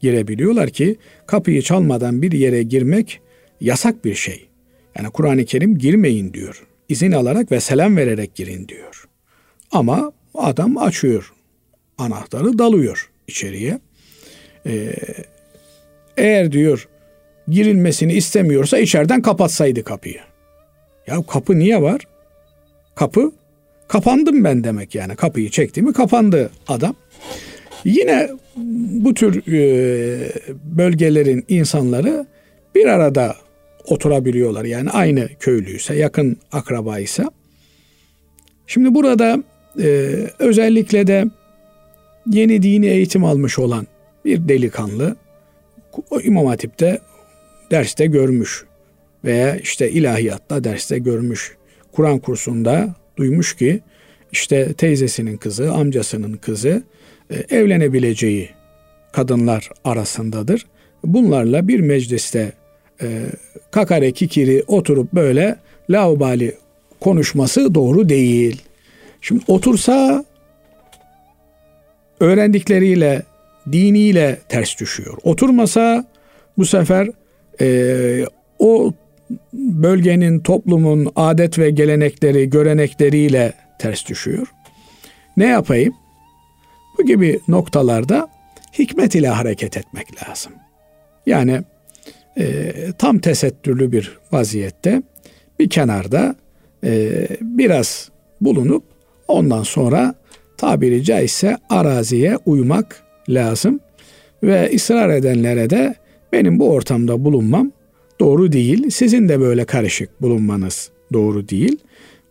girebiliyorlar 0.00 0.70
ki 0.70 0.96
kapıyı 1.26 1.62
çalmadan 1.62 2.22
bir 2.22 2.32
yere 2.32 2.62
girmek 2.62 3.20
yasak 3.60 4.04
bir 4.04 4.14
şey. 4.14 4.48
Yani 4.98 5.10
Kur'an-ı 5.10 5.44
Kerim 5.44 5.78
girmeyin 5.78 6.32
diyor. 6.32 6.66
İzin 6.88 7.12
alarak 7.12 7.52
ve 7.52 7.60
selam 7.60 7.96
vererek 7.96 8.34
girin 8.34 8.68
diyor. 8.68 9.08
Ama 9.70 10.12
adam 10.34 10.78
açıyor 10.78 11.32
anahtarı 11.98 12.58
dalıyor 12.58 13.10
içeriye. 13.28 13.78
Ee, 14.66 14.94
eğer 16.16 16.52
diyor 16.52 16.88
girilmesini 17.48 18.12
istemiyorsa 18.12 18.78
içeriden 18.78 19.22
kapatsaydı 19.22 19.84
kapıyı. 19.84 20.20
Ya 21.06 21.22
kapı 21.22 21.58
niye 21.58 21.82
var? 21.82 22.00
Kapı 22.94 23.32
kapandım 23.88 24.44
ben 24.44 24.64
demek 24.64 24.94
yani. 24.94 25.16
Kapıyı 25.16 25.50
çekti 25.50 25.82
mi 25.82 25.92
kapandı 25.92 26.50
adam. 26.68 26.94
Yine 27.84 28.30
bu 29.04 29.14
tür 29.14 29.52
e, 29.52 30.32
bölgelerin 30.64 31.44
insanları 31.48 32.26
bir 32.74 32.86
arada 32.86 33.36
oturabiliyorlar. 33.84 34.64
Yani 34.64 34.90
aynı 34.90 35.28
köylüyse, 35.40 35.94
yakın 35.94 36.36
akrabaysa. 36.52 37.30
Şimdi 38.66 38.94
burada 38.94 39.42
e, 39.82 39.86
özellikle 40.38 41.06
de 41.06 41.24
yeni 42.26 42.62
dini 42.62 42.86
eğitim 42.86 43.24
almış 43.24 43.58
olan 43.58 43.86
bir 44.24 44.48
delikanlı 44.48 45.16
İmam 46.22 46.46
Hatip'te 46.46 47.00
derste 47.70 48.06
görmüş 48.06 48.64
veya 49.24 49.56
işte 49.56 49.90
ilahiyatta 49.90 50.64
derste 50.64 50.98
görmüş. 50.98 51.56
Kur'an 51.92 52.18
kursunda 52.18 52.94
duymuş 53.16 53.56
ki 53.56 53.80
işte 54.32 54.72
teyzesinin 54.72 55.36
kızı, 55.36 55.72
amcasının 55.72 56.32
kızı 56.36 56.82
e, 57.30 57.56
evlenebileceği 57.56 58.50
kadınlar 59.12 59.70
arasındadır. 59.84 60.66
Bunlarla 61.04 61.68
bir 61.68 61.80
mecliste 61.80 62.52
e, 63.02 63.26
kakare 63.70 64.12
kikiri 64.12 64.64
oturup 64.66 65.12
böyle 65.12 65.56
laubali 65.90 66.54
konuşması 67.00 67.74
doğru 67.74 68.08
değil. 68.08 68.62
Şimdi 69.20 69.44
otursa 69.46 70.24
öğrendikleriyle, 72.20 73.22
diniyle 73.72 74.38
ters 74.48 74.80
düşüyor. 74.80 75.18
Oturmasa 75.22 76.04
bu 76.58 76.66
sefer 76.66 77.08
e, 77.60 78.26
o 78.58 78.92
bölgenin, 79.52 80.40
toplumun 80.40 81.12
adet 81.16 81.58
ve 81.58 81.70
gelenekleri, 81.70 82.50
görenekleriyle 82.50 83.52
ters 83.78 84.08
düşüyor. 84.08 84.46
Ne 85.36 85.46
yapayım? 85.46 85.94
Bu 86.98 87.06
gibi 87.06 87.40
noktalarda 87.48 88.28
hikmet 88.78 89.14
ile 89.14 89.28
hareket 89.28 89.76
etmek 89.76 90.06
lazım. 90.22 90.52
Yani 91.26 91.62
e, 92.38 92.72
tam 92.98 93.18
tesettürlü 93.18 93.92
bir 93.92 94.18
vaziyette 94.32 95.02
bir 95.58 95.68
kenarda 95.70 96.34
e, 96.84 97.10
biraz 97.40 98.10
bulunup 98.40 98.84
ondan 99.28 99.62
sonra 99.62 100.14
tabiri 100.56 101.04
caizse 101.04 101.56
araziye 101.70 102.36
uymak 102.46 103.02
lazım. 103.28 103.80
Ve 104.42 104.70
ısrar 104.74 105.10
edenlere 105.10 105.70
de 105.70 105.94
benim 106.32 106.58
bu 106.58 106.70
ortamda 106.70 107.24
bulunmam 107.24 107.72
doğru 108.22 108.52
değil. 108.52 108.90
Sizin 108.90 109.28
de 109.28 109.40
böyle 109.40 109.64
karışık 109.64 110.22
bulunmanız 110.22 110.90
doğru 111.12 111.48
değil. 111.48 111.78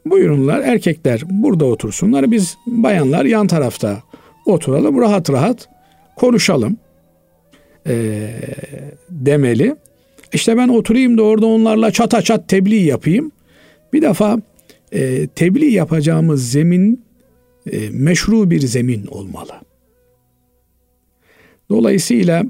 Buyurunlar 0.06 0.60
erkekler 0.60 1.22
burada 1.30 1.66
otursunlar. 1.66 2.32
Biz 2.32 2.58
bayanlar 2.68 3.26
yan 3.26 3.48
tarafta 3.48 4.04
oturalım 4.46 5.02
rahat 5.02 5.30
rahat 5.30 5.70
konuşalım 6.16 6.78
e, 7.88 8.28
demeli. 9.10 9.76
İşte 10.34 10.58
ben 10.58 10.68
oturayım 10.68 11.18
da 11.18 11.24
orada 11.24 11.46
onlarla 11.46 11.92
çata 11.92 12.22
çat 12.22 12.48
tebliğ 12.48 12.84
yapayım. 12.84 13.32
Bir 13.94 14.02
defa 14.02 14.42
e, 14.92 15.28
tebliğ 15.28 15.72
yapacağımız 15.72 16.52
zemin 16.52 17.04
e, 17.72 17.90
meşru 17.90 18.52
bir 18.52 18.60
zemin 18.60 19.08
olmalı. 19.08 19.54
Dolayısıyla 21.70 22.44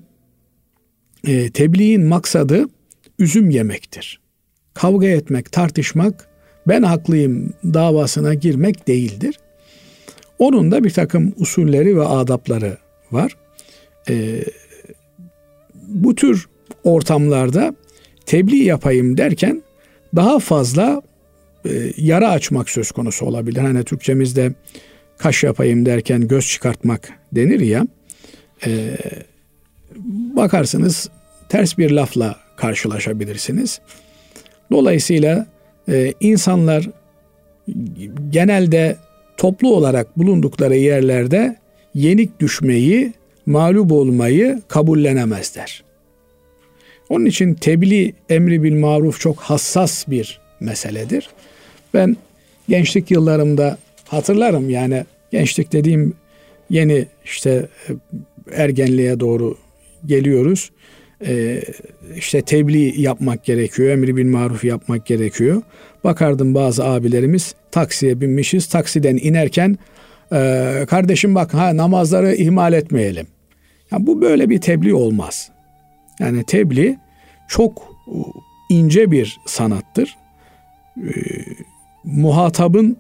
e, 1.27 1.49
tebliğin 1.49 2.03
maksadı 2.03 2.67
üzüm 3.21 3.49
yemektir. 3.49 4.19
Kavga 4.73 5.07
etmek, 5.07 5.51
tartışmak, 5.51 6.27
ben 6.67 6.83
haklıyım 6.83 7.53
davasına 7.63 8.33
girmek 8.33 8.87
değildir. 8.87 9.35
Onun 10.39 10.71
da 10.71 10.83
bir 10.83 10.89
takım 10.89 11.33
usulleri 11.37 11.97
ve 11.97 12.05
adapları 12.05 12.77
var. 13.11 13.37
E, 14.09 14.43
bu 15.87 16.15
tür 16.15 16.47
ortamlarda 16.83 17.75
tebliğ 18.25 18.63
yapayım 18.63 19.17
derken 19.17 19.63
daha 20.15 20.39
fazla 20.39 21.01
e, 21.65 21.93
yara 21.97 22.29
açmak 22.29 22.69
söz 22.69 22.91
konusu 22.91 23.25
olabilir. 23.25 23.61
Hani 23.61 23.83
Türkçemizde 23.83 24.53
kaş 25.17 25.43
yapayım 25.43 25.85
derken 25.85 26.27
göz 26.27 26.47
çıkartmak 26.47 27.09
denir 27.31 27.59
ya. 27.59 27.87
E, 28.65 28.97
bakarsınız 30.35 31.09
ters 31.49 31.77
bir 31.77 31.91
lafla 31.91 32.35
karşılaşabilirsiniz. 32.61 33.79
Dolayısıyla 34.71 35.45
e, 35.89 36.13
insanlar 36.19 36.89
genelde 38.29 38.97
toplu 39.37 39.75
olarak 39.75 40.17
bulundukları 40.17 40.75
yerlerde 40.75 41.55
yenik 41.95 42.39
düşmeyi, 42.39 43.13
mağlup 43.45 43.91
olmayı 43.91 44.61
kabullenemezler. 44.67 45.83
Onun 47.09 47.25
için 47.25 47.53
tebliğ 47.53 48.13
emri 48.29 48.63
bil 48.63 48.75
maruf 48.75 49.19
çok 49.19 49.37
hassas 49.39 50.07
bir 50.07 50.39
meseledir. 50.59 51.29
Ben 51.93 52.17
gençlik 52.69 53.11
yıllarımda 53.11 53.77
hatırlarım 54.07 54.69
yani 54.69 55.05
gençlik 55.31 55.73
dediğim 55.73 56.13
yeni 56.69 57.05
işte 57.25 57.67
e, 57.89 57.93
ergenliğe 58.63 59.19
doğru 59.19 59.57
geliyoruz. 60.05 60.71
Ee, 61.25 61.61
işte 62.15 62.41
tebliğ 62.41 63.01
yapmak 63.01 63.43
gerekiyor, 63.43 63.89
emri 63.89 64.17
bil 64.17 64.25
maruf 64.25 64.63
yapmak 64.63 65.05
gerekiyor. 65.05 65.61
Bakardım 66.03 66.55
bazı 66.55 66.85
abilerimiz 66.85 67.55
taksiye 67.71 68.21
binmişiz. 68.21 68.65
Taksiden 68.65 69.17
inerken 69.21 69.77
e, 70.33 70.85
kardeşim 70.89 71.35
bak 71.35 71.53
ha 71.53 71.77
namazları 71.77 72.35
ihmal 72.35 72.73
etmeyelim. 72.73 73.27
Ya 73.91 74.07
bu 74.07 74.21
böyle 74.21 74.49
bir 74.49 74.61
tebliğ 74.61 74.93
olmaz. 74.93 75.51
Yani 76.19 76.43
tebliğ 76.43 76.97
çok 77.47 77.95
ince 78.69 79.11
bir 79.11 79.37
sanattır. 79.45 80.17
E, 80.97 81.11
muhatabın 82.03 82.97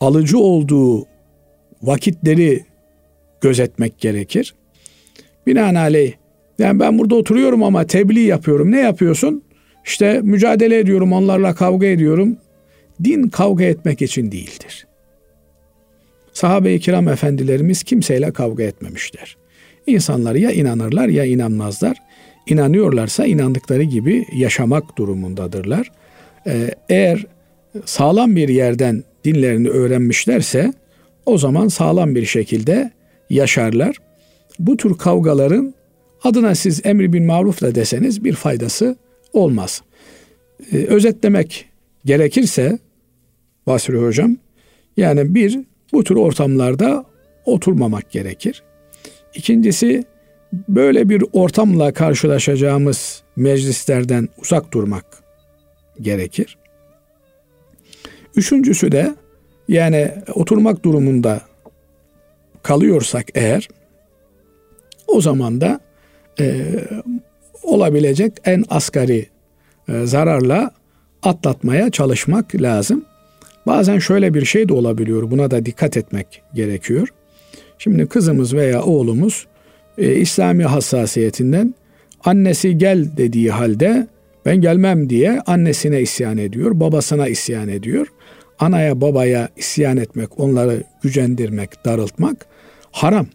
alıcı 0.00 0.38
olduğu 0.38 1.06
vakitleri 1.82 2.64
gözetmek 3.40 3.98
gerekir. 3.98 4.54
Binaenaleyh 5.46 6.12
yani 6.62 6.80
ben 6.80 6.98
burada 6.98 7.14
oturuyorum 7.14 7.62
ama 7.62 7.86
tebliğ 7.86 8.20
yapıyorum. 8.20 8.70
Ne 8.70 8.80
yapıyorsun? 8.80 9.42
İşte 9.86 10.20
mücadele 10.22 10.78
ediyorum, 10.78 11.12
onlarla 11.12 11.54
kavga 11.54 11.86
ediyorum. 11.86 12.36
Din 13.04 13.28
kavga 13.28 13.64
etmek 13.64 14.02
için 14.02 14.32
değildir. 14.32 14.86
Sahabe-i 16.32 16.80
kiram 16.80 17.08
efendilerimiz 17.08 17.82
kimseyle 17.82 18.32
kavga 18.32 18.62
etmemişler. 18.62 19.36
İnsanlar 19.86 20.34
ya 20.34 20.50
inanırlar 20.50 21.08
ya 21.08 21.24
inanmazlar. 21.24 21.96
İnanıyorlarsa 22.46 23.26
inandıkları 23.26 23.82
gibi 23.82 24.26
yaşamak 24.32 24.98
durumundadırlar. 24.98 25.90
Ee, 26.46 26.70
eğer 26.88 27.26
sağlam 27.84 28.36
bir 28.36 28.48
yerden 28.48 29.04
dinlerini 29.24 29.68
öğrenmişlerse 29.68 30.72
o 31.26 31.38
zaman 31.38 31.68
sağlam 31.68 32.14
bir 32.14 32.24
şekilde 32.24 32.90
yaşarlar. 33.30 33.96
Bu 34.58 34.76
tür 34.76 34.98
kavgaların 34.98 35.74
adına 36.24 36.54
siz 36.54 36.80
emri 36.84 37.12
bin 37.12 37.26
maruf 37.26 37.60
da 37.60 37.74
deseniz 37.74 38.24
bir 38.24 38.32
faydası 38.32 38.96
olmaz. 39.32 39.82
Ee, 40.72 40.76
özetlemek 40.76 41.68
gerekirse 42.04 42.78
Basri 43.66 43.98
Hocam 43.98 44.36
yani 44.96 45.34
bir 45.34 45.60
bu 45.92 46.04
tür 46.04 46.16
ortamlarda 46.16 47.04
oturmamak 47.44 48.10
gerekir. 48.10 48.62
İkincisi 49.34 50.04
böyle 50.68 51.08
bir 51.08 51.24
ortamla 51.32 51.92
karşılaşacağımız 51.92 53.22
meclislerden 53.36 54.28
uzak 54.38 54.72
durmak 54.72 55.04
gerekir. 56.00 56.58
Üçüncüsü 58.36 58.92
de 58.92 59.14
yani 59.68 60.10
oturmak 60.34 60.84
durumunda 60.84 61.40
kalıyorsak 62.62 63.26
eğer 63.34 63.68
o 65.06 65.20
zaman 65.20 65.60
da 65.60 65.80
e, 66.40 66.64
olabilecek 67.62 68.32
en 68.44 68.64
asgari 68.70 69.26
e, 69.88 70.06
zararla 70.06 70.70
atlatmaya 71.22 71.90
çalışmak 71.90 72.54
lazım. 72.54 73.04
Bazen 73.66 73.98
şöyle 73.98 74.34
bir 74.34 74.44
şey 74.44 74.68
de 74.68 74.72
olabiliyor. 74.72 75.30
Buna 75.30 75.50
da 75.50 75.66
dikkat 75.66 75.96
etmek 75.96 76.42
gerekiyor. 76.54 77.08
Şimdi 77.78 78.06
kızımız 78.06 78.54
veya 78.54 78.82
oğlumuz 78.82 79.46
e, 79.98 80.14
İslami 80.14 80.64
hassasiyetinden 80.64 81.74
annesi 82.24 82.78
gel 82.78 83.16
dediği 83.16 83.50
halde 83.50 84.06
ben 84.46 84.60
gelmem 84.60 85.10
diye 85.10 85.40
annesine 85.46 86.00
isyan 86.00 86.38
ediyor, 86.38 86.80
babasına 86.80 87.28
isyan 87.28 87.68
ediyor. 87.68 88.06
Anaya 88.58 89.00
babaya 89.00 89.48
isyan 89.56 89.96
etmek, 89.96 90.40
onları 90.40 90.82
gücendirmek, 91.02 91.84
darıltmak 91.84 92.46
haram. 92.92 93.26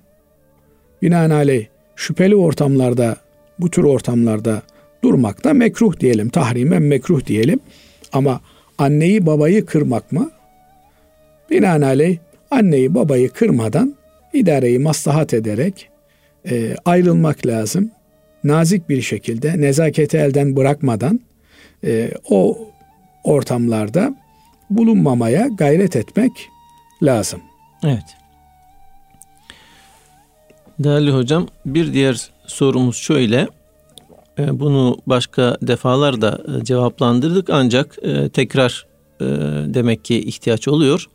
Binaenaleyh 1.01 1.65
şüpheli 1.97 2.35
ortamlarda, 2.35 3.15
bu 3.59 3.71
tür 3.71 3.83
ortamlarda 3.83 4.61
durmak 5.03 5.43
da 5.43 5.53
mekruh 5.53 5.99
diyelim, 5.99 6.29
tahrime 6.29 6.79
mekruh 6.79 7.25
diyelim. 7.25 7.59
Ama 8.13 8.41
anneyi 8.77 9.25
babayı 9.25 9.65
kırmak 9.65 10.11
mı? 10.11 10.31
Binaenaleyh 11.49 12.17
anneyi 12.51 12.93
babayı 12.93 13.29
kırmadan 13.29 13.95
idareyi 14.33 14.79
maslahat 14.79 15.33
ederek 15.33 15.89
e, 16.49 16.75
ayrılmak 16.85 17.45
lazım. 17.45 17.91
Nazik 18.43 18.89
bir 18.89 19.01
şekilde 19.01 19.61
nezaketi 19.61 20.17
elden 20.17 20.55
bırakmadan 20.55 21.19
e, 21.83 22.11
o 22.29 22.57
ortamlarda 23.23 24.15
bulunmamaya 24.69 25.47
gayret 25.47 25.95
etmek 25.95 26.31
lazım. 27.01 27.41
Evet. 27.83 28.17
Değerli 30.79 31.11
hocam 31.11 31.47
bir 31.65 31.93
diğer 31.93 32.29
sorumuz 32.47 32.95
şöyle. 32.95 33.47
E, 34.39 34.59
bunu 34.59 34.97
başka 35.07 35.57
defalarda 35.61 36.41
e, 36.47 36.65
cevaplandırdık 36.65 37.49
ancak 37.49 37.97
e, 38.01 38.29
tekrar 38.29 38.87
demek 39.65 40.05
ki 40.05 40.19
ihtiyaç 40.19 40.67
oluyor. 40.67 41.05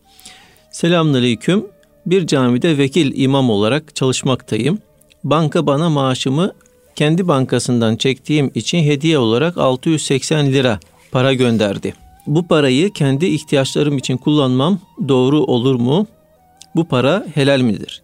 Selamünaleyküm. 0.70 1.66
Bir 2.06 2.26
camide 2.26 2.78
vekil 2.78 3.12
imam 3.16 3.50
olarak 3.50 3.96
çalışmaktayım. 3.96 4.78
Banka 5.24 5.66
bana 5.66 5.90
maaşımı 5.90 6.52
kendi 6.96 7.28
bankasından 7.28 7.96
çektiğim 7.96 8.50
için 8.54 8.78
hediye 8.78 9.18
olarak 9.18 9.58
680 9.58 10.46
lira 10.46 10.80
para 11.12 11.32
gönderdi. 11.32 11.94
Bu 12.26 12.46
parayı 12.46 12.92
kendi 12.92 13.26
ihtiyaçlarım 13.26 13.98
için 13.98 14.16
kullanmam 14.16 14.78
doğru 15.08 15.40
olur 15.40 15.74
mu? 15.74 16.06
Bu 16.76 16.84
para 16.84 17.26
helal 17.34 17.60
midir? 17.60 18.02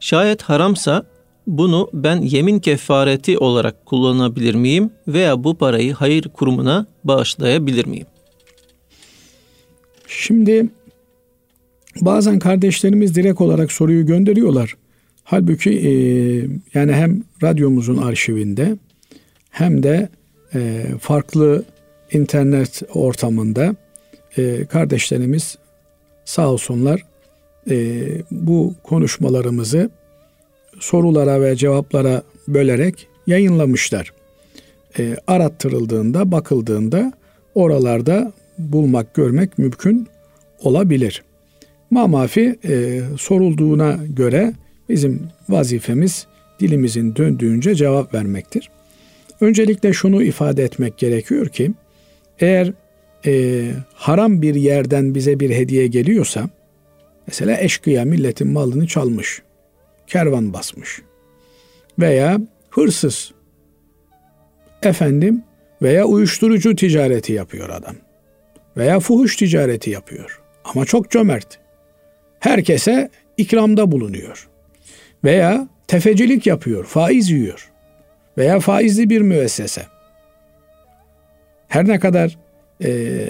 Şayet 0.00 0.42
haramsa 0.42 1.06
bunu 1.46 1.90
ben 1.92 2.16
yemin 2.20 2.58
kefareti 2.58 3.38
olarak 3.38 3.86
kullanabilir 3.86 4.54
miyim 4.54 4.90
veya 5.08 5.44
bu 5.44 5.54
parayı 5.54 5.92
hayır 5.92 6.28
kurumuna 6.28 6.86
bağışlayabilir 7.04 7.86
miyim? 7.86 8.06
Şimdi 10.06 10.68
bazen 12.00 12.38
kardeşlerimiz 12.38 13.14
direkt 13.14 13.40
olarak 13.40 13.72
soruyu 13.72 14.06
gönderiyorlar. 14.06 14.76
Halbuki 15.24 15.70
e, 15.70 15.92
yani 16.74 16.92
hem 16.92 17.22
radyomuzun 17.42 17.96
arşivinde 17.96 18.76
hem 19.50 19.82
de 19.82 20.08
e, 20.54 20.84
farklı 21.00 21.64
internet 22.12 22.82
ortamında 22.94 23.74
e, 24.36 24.64
kardeşlerimiz 24.64 25.58
sağ 26.24 26.48
olsunlar 26.48 27.09
e, 27.70 28.06
bu 28.30 28.74
konuşmalarımızı 28.82 29.90
sorulara 30.80 31.42
ve 31.42 31.56
cevaplara 31.56 32.22
bölerek 32.48 33.08
yayınlamışlar. 33.26 34.12
E, 34.98 35.16
arattırıldığında, 35.26 36.32
bakıldığında 36.32 37.12
oralarda 37.54 38.32
bulmak, 38.58 39.14
görmek 39.14 39.58
mümkün 39.58 40.08
olabilir. 40.60 41.22
Mamafi 41.90 42.58
e, 42.64 43.00
sorulduğuna 43.18 43.98
göre 44.08 44.54
bizim 44.88 45.22
vazifemiz 45.48 46.26
dilimizin 46.60 47.16
döndüğünce 47.16 47.74
cevap 47.74 48.14
vermektir. 48.14 48.70
Öncelikle 49.40 49.92
şunu 49.92 50.22
ifade 50.22 50.64
etmek 50.64 50.98
gerekiyor 50.98 51.48
ki 51.48 51.72
eğer 52.38 52.72
e, 53.26 53.64
haram 53.94 54.42
bir 54.42 54.54
yerden 54.54 55.14
bize 55.14 55.40
bir 55.40 55.50
hediye 55.50 55.86
geliyorsa 55.86 56.50
mesela 57.30 57.60
eşkıya 57.60 58.04
milletin 58.04 58.48
malını 58.48 58.86
çalmış, 58.86 59.42
kervan 60.06 60.52
basmış 60.52 61.02
veya 61.98 62.40
hırsız 62.70 63.32
efendim 64.82 65.42
veya 65.82 66.04
uyuşturucu 66.04 66.76
ticareti 66.76 67.32
yapıyor 67.32 67.68
adam 67.68 67.94
veya 68.76 69.00
fuhuş 69.00 69.36
ticareti 69.36 69.90
yapıyor 69.90 70.40
ama 70.64 70.84
çok 70.84 71.10
cömert. 71.10 71.58
Herkese 72.40 73.10
ikramda 73.36 73.92
bulunuyor. 73.92 74.48
Veya 75.24 75.68
tefecilik 75.86 76.46
yapıyor, 76.46 76.84
faiz 76.84 77.30
yiyor. 77.30 77.70
Veya 78.38 78.60
faizli 78.60 79.10
bir 79.10 79.20
müessese. 79.20 79.82
Her 81.68 81.88
ne 81.88 81.98
kadar 81.98 82.38
e, 82.84 83.26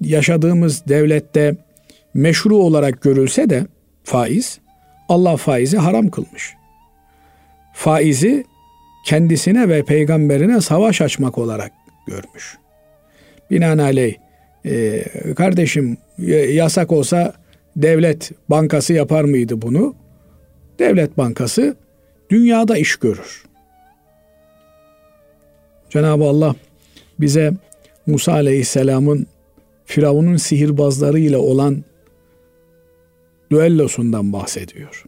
yaşadığımız 0.00 0.82
devlette 0.88 1.56
meşru 2.14 2.56
olarak 2.56 3.02
görülse 3.02 3.50
de 3.50 3.66
faiz, 4.04 4.58
Allah 5.08 5.36
faizi 5.36 5.78
haram 5.78 6.08
kılmış. 6.08 6.54
Faizi 7.74 8.44
kendisine 9.06 9.68
ve 9.68 9.84
peygamberine 9.84 10.60
savaş 10.60 11.00
açmak 11.00 11.38
olarak 11.38 11.72
görmüş. 12.06 12.58
Binaenaleyh 13.50 14.14
e, 14.64 15.04
kardeşim 15.36 15.96
yasak 16.48 16.92
olsa 16.92 17.34
devlet 17.76 18.30
bankası 18.48 18.92
yapar 18.92 19.24
mıydı 19.24 19.62
bunu? 19.62 19.94
Devlet 20.78 21.18
bankası 21.18 21.76
dünyada 22.30 22.76
iş 22.76 22.96
görür. 22.96 23.44
Cenab-ı 25.90 26.24
Allah 26.24 26.54
bize 27.20 27.52
Musa 28.06 28.32
Aleyhisselam'ın 28.32 29.26
Firavun'un 29.84 30.36
sihirbazlarıyla 30.36 31.38
olan 31.38 31.84
düellosundan 33.50 34.32
bahsediyor. 34.32 35.04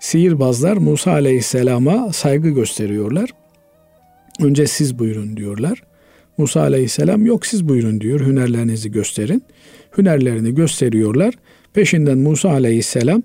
Sihirbazlar 0.00 0.76
Musa 0.76 1.10
Aleyhisselam'a 1.10 2.12
saygı 2.12 2.50
gösteriyorlar. 2.50 3.30
Önce 4.40 4.66
siz 4.66 4.98
buyurun 4.98 5.36
diyorlar. 5.36 5.82
Musa 6.38 6.60
Aleyhisselam 6.60 7.26
yok 7.26 7.46
siz 7.46 7.68
buyurun 7.68 8.00
diyor. 8.00 8.20
Hünerlerinizi 8.20 8.90
gösterin. 8.90 9.42
Hünerlerini 9.98 10.54
gösteriyorlar. 10.54 11.34
Peşinden 11.74 12.18
Musa 12.18 12.50
Aleyhisselam 12.50 13.22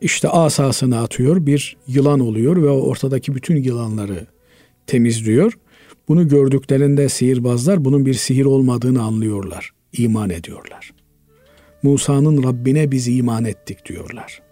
işte 0.00 0.28
asasını 0.28 1.00
atıyor. 1.00 1.46
Bir 1.46 1.76
yılan 1.86 2.20
oluyor 2.20 2.62
ve 2.62 2.68
ortadaki 2.68 3.34
bütün 3.34 3.56
yılanları 3.56 4.26
temizliyor. 4.86 5.58
Bunu 6.08 6.28
gördüklerinde 6.28 7.08
sihirbazlar 7.08 7.84
bunun 7.84 8.06
bir 8.06 8.14
sihir 8.14 8.44
olmadığını 8.44 9.02
anlıyorlar. 9.02 9.70
iman 9.92 10.30
ediyorlar. 10.30 11.01
Musa'nın 11.82 12.42
Rabbine 12.42 12.90
biz 12.90 13.08
iman 13.08 13.44
ettik 13.44 13.86
diyorlar. 13.86 14.42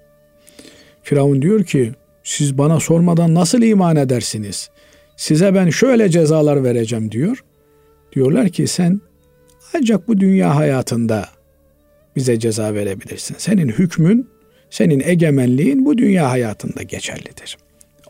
Firavun 1.02 1.42
diyor 1.42 1.64
ki 1.64 1.92
siz 2.24 2.58
bana 2.58 2.80
sormadan 2.80 3.34
nasıl 3.34 3.62
iman 3.62 3.96
edersiniz? 3.96 4.70
Size 5.16 5.54
ben 5.54 5.70
şöyle 5.70 6.08
cezalar 6.08 6.64
vereceğim 6.64 7.10
diyor. 7.10 7.44
Diyorlar 8.12 8.48
ki 8.48 8.66
sen 8.66 9.00
ancak 9.74 10.08
bu 10.08 10.20
dünya 10.20 10.56
hayatında 10.56 11.28
bize 12.16 12.38
ceza 12.38 12.74
verebilirsin. 12.74 13.36
Senin 13.38 13.68
hükmün, 13.68 14.28
senin 14.70 15.00
egemenliğin 15.00 15.86
bu 15.86 15.98
dünya 15.98 16.30
hayatında 16.30 16.82
geçerlidir. 16.82 17.58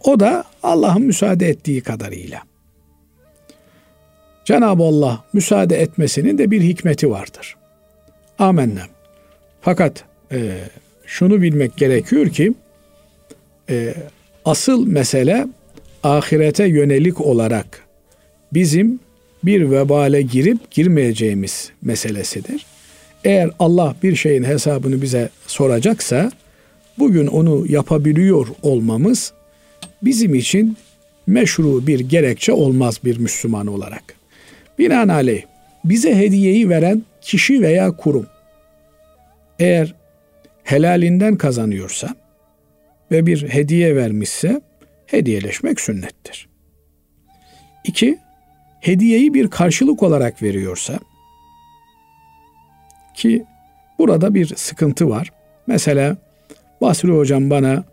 O 0.05 0.21
da 0.21 0.45
Allah'ın 0.63 1.03
müsaade 1.03 1.49
ettiği 1.49 1.81
kadarıyla. 1.81 2.43
Cenab-ı 4.45 4.83
Allah 4.83 5.25
müsaade 5.33 5.81
etmesinin 5.81 6.39
de 6.39 6.51
bir 6.51 6.61
hikmeti 6.61 7.11
vardır. 7.11 7.57
Amenna. 8.39 8.83
Fakat 9.61 10.05
e, 10.33 10.53
şunu 11.07 11.43
bilmek 11.43 11.77
gerekiyor 11.77 12.29
ki 12.29 12.53
e, 13.71 13.95
asıl 14.45 14.87
mesele 14.87 15.47
ahirete 16.03 16.65
yönelik 16.65 17.21
olarak 17.21 17.87
bizim 18.53 19.01
bir 19.45 19.71
vebale 19.71 20.23
girip 20.23 20.71
girmeyeceğimiz 20.71 21.71
meselesidir. 21.83 22.67
Eğer 23.25 23.51
Allah 23.59 23.97
bir 24.03 24.17
şeyin 24.17 24.45
hesabını 24.45 25.03
bize 25.03 25.29
soracaksa 25.47 26.33
bugün 26.99 27.27
onu 27.27 27.67
yapabiliyor 27.69 28.47
olmamız 28.63 29.33
bizim 30.03 30.35
için 30.35 30.77
meşru 31.27 31.87
bir 31.87 32.01
gerekçe 32.01 32.53
olmaz 32.53 33.01
bir 33.05 33.19
Müslüman 33.19 33.67
olarak. 33.67 34.03
Binaenaleyh 34.79 35.43
bize 35.85 36.17
hediyeyi 36.17 36.69
veren 36.69 37.03
kişi 37.23 37.63
veya 37.63 37.91
kurum 37.97 38.27
eğer 39.61 39.95
helalinden 40.65 41.37
kazanıyorsa 41.37 42.15
ve 43.11 43.27
bir 43.27 43.49
hediye 43.49 43.97
vermişse 43.97 44.61
hediyeleşmek 45.07 45.81
sünnettir. 45.81 46.49
İki, 47.85 48.19
hediyeyi 48.81 49.35
bir 49.35 49.51
karşılık 49.51 50.03
olarak 50.03 50.43
veriyorsa 50.43 50.99
ki 53.15 53.45
burada 53.99 54.35
bir 54.35 54.47
sıkıntı 54.57 55.11
var. 55.11 55.31
Mesela 55.67 56.17
Basri 56.81 57.11
hocam 57.11 57.51
bana 57.51 57.85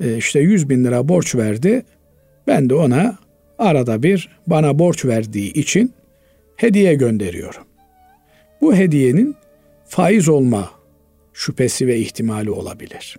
e, 0.00 0.16
işte 0.16 0.40
100 0.40 0.68
bin 0.68 0.84
lira 0.84 1.08
borç 1.08 1.34
verdi. 1.34 1.82
Ben 2.46 2.70
de 2.70 2.74
ona 2.74 3.16
arada 3.58 4.02
bir 4.02 4.28
bana 4.46 4.78
borç 4.78 5.04
verdiği 5.04 5.52
için 5.52 5.94
hediye 6.56 6.94
gönderiyorum. 6.94 7.64
Bu 8.60 8.74
hediyenin 8.74 9.36
faiz 9.84 10.28
olma 10.28 10.81
şüphesi 11.34 11.86
ve 11.86 11.98
ihtimali 11.98 12.50
olabilir. 12.50 13.18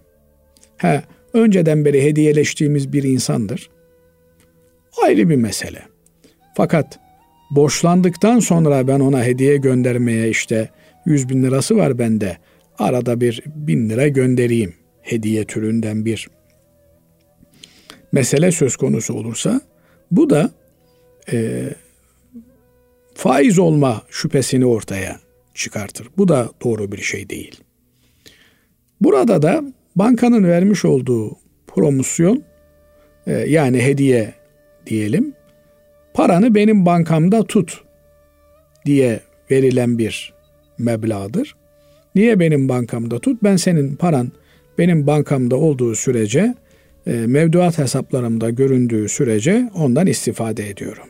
Ha, 0.77 1.03
önceden 1.33 1.85
beri 1.85 2.03
hediyeleştiğimiz 2.03 2.93
bir 2.93 3.03
insandır. 3.03 3.69
Ayrı 5.03 5.29
bir 5.29 5.35
mesele. 5.35 5.81
Fakat 6.55 6.99
borçlandıktan 7.51 8.39
sonra 8.39 8.87
ben 8.87 8.99
ona 8.99 9.23
hediye 9.23 9.57
göndermeye 9.57 10.29
işte 10.29 10.69
100 11.05 11.29
bin 11.29 11.43
lirası 11.43 11.77
var 11.77 11.99
bende. 11.99 12.37
Arada 12.79 13.21
bir 13.21 13.43
bin 13.45 13.89
lira 13.89 14.07
göndereyim. 14.07 14.73
Hediye 15.01 15.45
türünden 15.45 16.05
bir 16.05 16.29
mesele 18.11 18.51
söz 18.51 18.75
konusu 18.75 19.13
olursa 19.13 19.61
bu 20.11 20.29
da 20.29 20.51
e, 21.31 21.69
faiz 23.13 23.59
olma 23.59 24.01
şüphesini 24.09 24.65
ortaya 24.65 25.19
çıkartır. 25.53 26.07
Bu 26.17 26.27
da 26.27 26.49
doğru 26.63 26.91
bir 26.91 27.01
şey 27.01 27.29
değil. 27.29 27.63
Burada 29.01 29.41
da 29.41 29.63
bankanın 29.95 30.43
vermiş 30.43 30.85
olduğu 30.85 31.37
promosyon 31.67 32.43
e, 33.27 33.33
yani 33.33 33.81
hediye 33.81 34.33
diyelim 34.85 35.33
paranı 36.13 36.55
benim 36.55 36.85
bankamda 36.85 37.43
tut 37.43 37.83
diye 38.85 39.19
verilen 39.51 39.97
bir 39.97 40.33
meblağdır. 40.77 41.55
Niye 42.15 42.39
benim 42.39 42.69
bankamda 42.69 43.19
tut? 43.19 43.43
Ben 43.43 43.55
senin 43.55 43.95
paran 43.95 44.31
benim 44.77 45.07
bankamda 45.07 45.55
olduğu 45.55 45.95
sürece 45.95 46.55
e, 47.07 47.11
mevduat 47.11 47.77
hesaplarımda 47.77 48.49
göründüğü 48.49 49.09
sürece 49.09 49.71
ondan 49.75 50.07
istifade 50.07 50.69
ediyorum. 50.69 51.07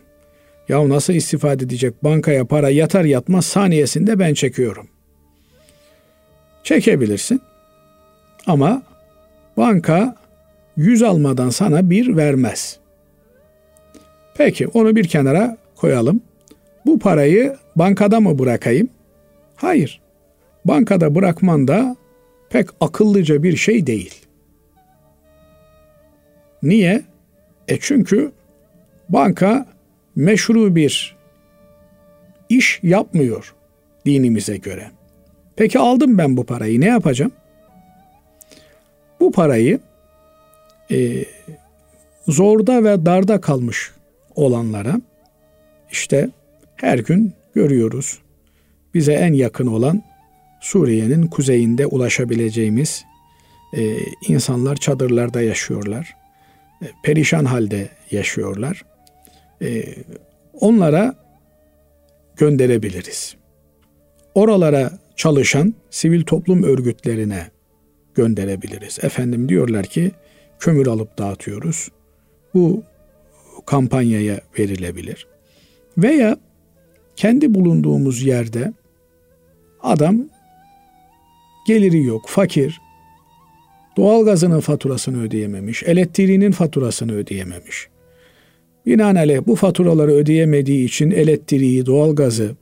Ya 0.69 0.89
nasıl 0.89 1.13
istifade 1.13 1.63
edecek? 1.63 2.03
Bankaya 2.03 2.45
para 2.45 2.69
yatar 2.69 3.05
yatmaz 3.05 3.45
saniyesinde 3.45 4.19
ben 4.19 4.33
çekiyorum. 4.33 4.87
Çekebilirsin. 6.63 7.41
Ama 8.47 8.81
banka 9.57 10.15
yüz 10.77 11.03
almadan 11.03 11.49
sana 11.49 11.89
bir 11.89 12.17
vermez. 12.17 12.79
Peki 14.35 14.67
onu 14.67 14.95
bir 14.95 15.07
kenara 15.07 15.57
koyalım. 15.75 16.21
Bu 16.85 16.99
parayı 16.99 17.57
bankada 17.75 18.19
mı 18.19 18.39
bırakayım? 18.39 18.89
Hayır. 19.55 20.01
Bankada 20.65 21.15
bırakman 21.15 21.67
da 21.67 21.95
pek 22.49 22.69
akıllıca 22.81 23.43
bir 23.43 23.55
şey 23.55 23.87
değil. 23.87 24.25
Niye? 26.63 27.03
E 27.67 27.77
çünkü 27.79 28.31
banka 29.09 29.65
meşru 30.15 30.75
bir 30.75 31.17
iş 32.49 32.79
yapmıyor 32.83 33.55
dinimize 34.05 34.57
göre. 34.57 34.91
Peki 35.55 35.79
aldım 35.79 36.17
ben 36.17 36.37
bu 36.37 36.45
parayı 36.45 36.81
ne 36.81 36.85
yapacağım? 36.85 37.31
Bu 39.23 39.31
parayı 39.31 39.79
e, 40.91 41.25
zorda 42.27 42.83
ve 42.83 43.05
darda 43.05 43.41
kalmış 43.41 43.91
olanlara 44.35 45.01
işte 45.91 46.29
her 46.75 46.99
gün 46.99 47.33
görüyoruz. 47.55 48.19
Bize 48.93 49.13
en 49.13 49.33
yakın 49.33 49.67
olan 49.67 50.03
Suriye'nin 50.61 51.27
kuzeyinde 51.27 51.85
ulaşabileceğimiz 51.85 53.05
e, 53.77 53.97
insanlar 54.27 54.75
çadırlarda 54.75 55.41
yaşıyorlar. 55.41 56.15
E, 56.81 56.85
perişan 57.03 57.45
halde 57.45 57.89
yaşıyorlar. 58.11 58.85
E, 59.61 59.83
onlara 60.53 61.15
gönderebiliriz. 62.35 63.35
Oralara 64.35 64.91
çalışan 65.15 65.73
sivil 65.89 66.23
toplum 66.23 66.63
örgütlerine 66.63 67.52
gönderebiliriz. 68.15 68.99
Efendim 69.01 69.49
diyorlar 69.49 69.85
ki 69.85 70.11
kömür 70.59 70.87
alıp 70.87 71.17
dağıtıyoruz. 71.17 71.89
Bu 72.53 72.83
kampanyaya 73.65 74.41
verilebilir. 74.59 75.27
Veya 75.97 76.37
kendi 77.15 77.53
bulunduğumuz 77.53 78.23
yerde 78.23 78.73
adam 79.81 80.29
geliri 81.67 82.03
yok, 82.03 82.25
fakir, 82.27 82.81
doğalgazının 83.97 84.59
faturasını 84.59 85.23
ödeyememiş, 85.23 85.83
elektriğinin 85.83 86.51
faturasını 86.51 87.13
ödeyememiş. 87.13 87.87
Binaenaleyh 88.85 89.39
bu 89.47 89.55
faturaları 89.55 90.11
ödeyemediği 90.11 90.85
için 90.85 91.11
elektriği, 91.11 91.85
doğalgazı 91.85 92.55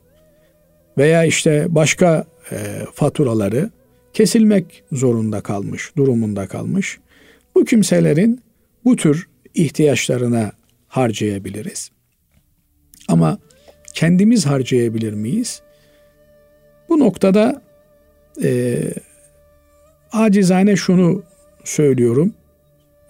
veya 0.98 1.24
işte 1.24 1.66
başka 1.68 2.24
e, 2.52 2.56
faturaları 2.94 3.70
kesilmek 4.14 4.84
zorunda 4.92 5.40
kalmış, 5.40 5.96
durumunda 5.96 6.46
kalmış. 6.46 6.98
Bu 7.54 7.64
kimselerin 7.64 8.40
bu 8.84 8.96
tür 8.96 9.28
ihtiyaçlarına 9.54 10.52
harcayabiliriz. 10.88 11.90
Ama 13.08 13.38
kendimiz 13.94 14.46
harcayabilir 14.46 15.12
miyiz? 15.12 15.62
Bu 16.88 16.98
noktada 16.98 17.62
e, 18.42 18.78
acizane 20.12 20.76
şunu 20.76 21.22
söylüyorum. 21.64 22.34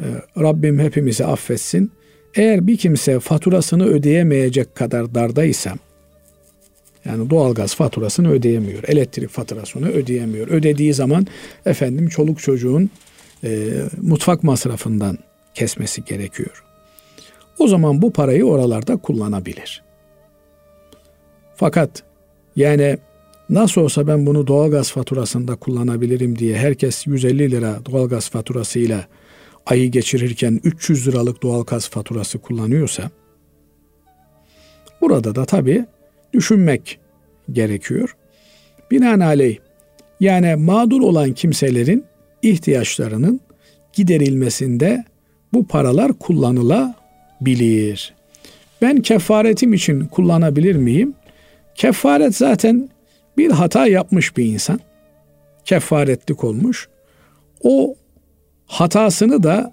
E, 0.00 0.06
Rabbim 0.38 0.78
hepimizi 0.78 1.24
affetsin. 1.24 1.92
Eğer 2.34 2.66
bir 2.66 2.76
kimse 2.76 3.20
faturasını 3.20 3.86
ödeyemeyecek 3.86 4.74
kadar 4.74 5.14
dardaysa, 5.14 5.74
yani 7.04 7.30
doğalgaz 7.30 7.74
faturasını 7.74 8.30
ödeyemiyor, 8.30 8.84
elektrik 8.86 9.30
faturasını 9.30 9.88
ödeyemiyor. 9.88 10.48
Ödediği 10.48 10.94
zaman 10.94 11.26
efendim 11.66 12.08
çoluk 12.08 12.38
çocuğun 12.38 12.90
e, 13.44 13.68
mutfak 14.02 14.42
masrafından 14.42 15.18
kesmesi 15.54 16.04
gerekiyor. 16.04 16.64
O 17.58 17.68
zaman 17.68 18.02
bu 18.02 18.12
parayı 18.12 18.44
oralarda 18.44 18.96
kullanabilir. 18.96 19.82
Fakat 21.56 22.02
yani 22.56 22.98
nasıl 23.50 23.80
olsa 23.80 24.06
ben 24.06 24.26
bunu 24.26 24.46
doğalgaz 24.46 24.92
faturasında 24.92 25.56
kullanabilirim 25.56 26.38
diye 26.38 26.56
herkes 26.56 27.06
150 27.06 27.50
lira 27.50 27.78
doğalgaz 27.90 28.30
faturasıyla 28.30 29.06
ayı 29.66 29.90
geçirirken 29.90 30.60
300 30.64 31.08
liralık 31.08 31.42
doğalgaz 31.42 31.88
faturası 31.88 32.38
kullanıyorsa 32.38 33.10
burada 35.00 35.34
da 35.34 35.44
tabii 35.44 35.86
düşünmek 36.32 36.98
gerekiyor. 37.52 38.16
Binaenaleyh 38.90 39.56
yani 40.20 40.56
mağdur 40.56 41.00
olan 41.00 41.32
kimselerin 41.32 42.04
ihtiyaçlarının 42.42 43.40
giderilmesinde 43.92 45.04
bu 45.52 45.66
paralar 45.66 46.12
kullanılabilir. 46.12 48.14
Ben 48.82 49.02
kefaretim 49.02 49.74
için 49.74 50.04
kullanabilir 50.04 50.76
miyim? 50.76 51.14
Kefaret 51.74 52.36
zaten 52.36 52.88
bir 53.36 53.50
hata 53.50 53.86
yapmış 53.86 54.36
bir 54.36 54.44
insan. 54.44 54.80
Kefaretlik 55.64 56.44
olmuş. 56.44 56.88
O 57.62 57.94
hatasını 58.66 59.42
da 59.42 59.72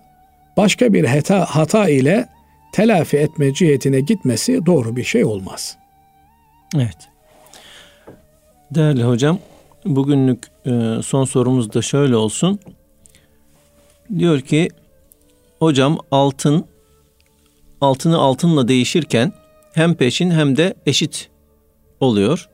başka 0.57 0.93
bir 0.93 1.05
hata, 1.05 1.45
hata 1.45 1.89
ile 1.89 2.29
telafi 2.73 3.17
etme 3.17 3.53
cihetine 3.53 4.01
gitmesi 4.01 4.65
doğru 4.65 4.95
bir 4.95 5.03
şey 5.03 5.25
olmaz. 5.25 5.78
Evet. 6.75 7.09
Değerli 8.71 9.03
hocam, 9.03 9.39
bugünlük 9.85 10.43
e, 10.65 11.01
son 11.03 11.25
sorumuz 11.25 11.73
da 11.73 11.81
şöyle 11.81 12.15
olsun. 12.15 12.59
Diyor 14.17 14.41
ki, 14.41 14.69
hocam 15.59 15.97
altın, 16.11 16.65
altını 17.81 18.17
altınla 18.17 18.67
değişirken 18.67 19.33
hem 19.73 19.95
peşin 19.95 20.31
hem 20.31 20.57
de 20.57 20.73
eşit 20.85 21.29
oluyor. 21.99 22.49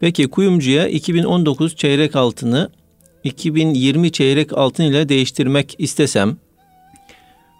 Peki 0.00 0.28
kuyumcuya 0.28 0.88
2019 0.88 1.76
çeyrek 1.76 2.16
altını 2.16 2.70
2020 3.24 4.12
çeyrek 4.12 4.58
altın 4.58 4.84
ile 4.84 5.08
değiştirmek 5.08 5.74
istesem 5.78 6.36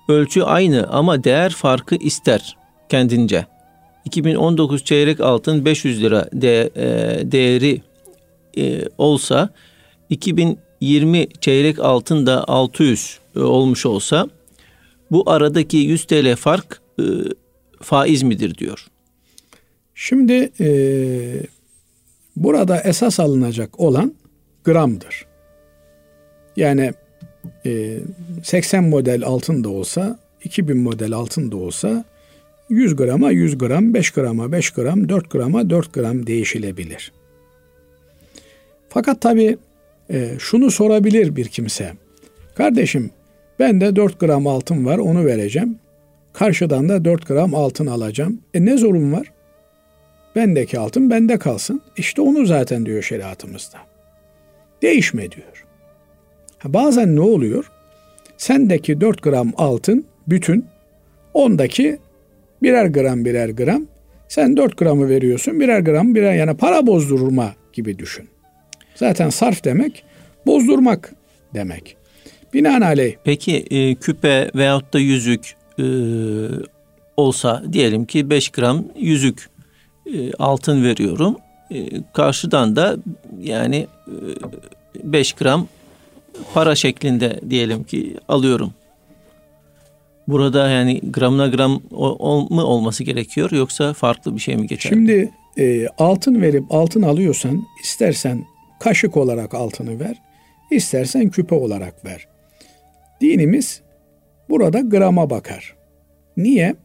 ölçü 0.08 0.42
aynı 0.42 0.86
ama 0.90 1.24
değer 1.24 1.50
farkı 1.50 1.94
ister 1.94 2.56
kendince. 2.88 3.46
2019 4.08 4.84
çeyrek 4.84 5.20
altın 5.20 5.64
500 5.64 6.02
lira 6.02 6.28
de, 6.32 6.70
e, 6.76 7.32
değeri 7.32 7.82
e, 8.58 8.84
olsa 8.98 9.50
2020 10.10 11.26
çeyrek 11.40 11.78
altın 11.78 12.26
da 12.26 12.48
600 12.48 13.18
e, 13.36 13.40
olmuş 13.40 13.86
olsa 13.86 14.28
bu 15.10 15.30
aradaki 15.30 15.76
100 15.76 16.04
TL 16.04 16.36
fark 16.36 16.80
e, 17.00 17.02
faiz 17.82 18.22
midir 18.22 18.54
diyor. 18.54 18.86
Şimdi 19.94 20.50
e, 20.60 20.68
burada 22.36 22.80
esas 22.80 23.20
alınacak 23.20 23.80
olan 23.80 24.14
gramdır. 24.64 25.26
Yani 26.56 26.92
e, 27.66 27.98
80 28.44 28.84
model 28.84 29.24
altın 29.24 29.64
da 29.64 29.68
olsa, 29.68 30.18
2000 30.44 30.78
model 30.78 31.12
altın 31.12 31.52
da 31.52 31.56
olsa 31.56 32.04
100 32.68 32.96
grama 32.96 33.30
100 33.30 33.58
gram, 33.58 33.94
5 33.94 34.10
grama 34.10 34.52
5 34.52 34.70
gram, 34.70 35.08
4 35.08 35.30
grama 35.30 35.70
4 35.70 35.92
gram 35.92 36.26
değişilebilir. 36.26 37.12
Fakat 38.88 39.20
tabi 39.20 39.56
e, 40.10 40.30
şunu 40.38 40.70
sorabilir 40.70 41.36
bir 41.36 41.48
kimse. 41.48 41.92
Kardeşim 42.54 43.10
ben 43.58 43.80
de 43.80 43.96
4 43.96 44.20
gram 44.20 44.46
altın 44.46 44.86
var 44.86 44.98
onu 44.98 45.26
vereceğim. 45.26 45.78
Karşıdan 46.32 46.88
da 46.88 47.04
4 47.04 47.26
gram 47.26 47.54
altın 47.54 47.86
alacağım. 47.86 48.40
E 48.54 48.64
ne 48.64 48.76
zorun 48.76 49.12
var? 49.12 49.32
Bendeki 50.36 50.78
altın 50.78 51.10
bende 51.10 51.38
kalsın. 51.38 51.80
İşte 51.96 52.22
onu 52.22 52.46
zaten 52.46 52.86
diyor 52.86 53.02
şeriatımızda. 53.02 53.78
Değişme 54.82 55.30
diyor. 55.30 55.64
Bazen 56.64 57.16
ne 57.16 57.20
oluyor? 57.20 57.70
Sendeki 58.36 59.00
4 59.00 59.22
gram 59.22 59.52
altın 59.56 60.04
bütün, 60.28 60.66
ondaki 61.34 61.98
birer 62.62 62.86
gram 62.86 63.24
birer 63.24 63.48
gram. 63.48 63.86
Sen 64.28 64.56
4 64.56 64.76
gramı 64.76 65.08
veriyorsun, 65.08 65.60
birer 65.60 65.80
gram 65.80 66.14
birer 66.14 66.34
yani 66.34 66.56
para 66.56 66.86
bozdurma 66.86 67.54
gibi 67.72 67.98
düşün. 67.98 68.28
Zaten 68.94 69.30
sarf 69.30 69.64
demek 69.64 70.04
bozdurmak 70.46 71.14
demek. 71.54 71.96
Binaenaleyh. 72.54 73.14
Peki 73.24 73.56
e, 73.70 73.94
küpe 73.94 74.50
veyahut 74.54 74.92
da 74.92 74.98
yüzük 74.98 75.54
e, 75.78 75.84
olsa 77.16 77.62
diyelim 77.72 78.04
ki 78.04 78.30
5 78.30 78.48
gram 78.48 78.84
yüzük 78.98 79.48
e, 80.06 80.32
altın 80.32 80.84
veriyorum. 80.84 81.36
E, 81.70 81.86
karşıdan 82.12 82.76
da 82.76 82.96
yani 83.40 83.86
e, 85.04 85.12
5 85.12 85.32
gram 85.32 85.66
para 86.54 86.74
şeklinde 86.74 87.40
diyelim 87.50 87.84
ki 87.84 88.16
alıyorum. 88.28 88.72
Burada 90.28 90.68
yani 90.68 91.00
gramına 91.00 91.46
gram 91.46 91.70
mı 92.50 92.64
olması 92.64 93.04
gerekiyor 93.04 93.50
yoksa 93.50 93.92
farklı 93.92 94.34
bir 94.34 94.40
şey 94.40 94.56
mi 94.56 94.66
geçer? 94.66 94.90
Şimdi 94.90 95.30
e, 95.58 95.86
altın 95.98 96.42
verip 96.42 96.64
altın 96.70 97.02
alıyorsan 97.02 97.64
istersen 97.82 98.44
kaşık 98.80 99.16
olarak 99.16 99.54
altını 99.54 100.00
ver, 100.00 100.22
istersen 100.70 101.28
küpe 101.28 101.54
olarak 101.54 102.04
ver. 102.04 102.28
Dinimiz 103.20 103.82
burada 104.50 104.80
grama 104.80 105.30
bakar. 105.30 105.76
Niye? 106.36 106.76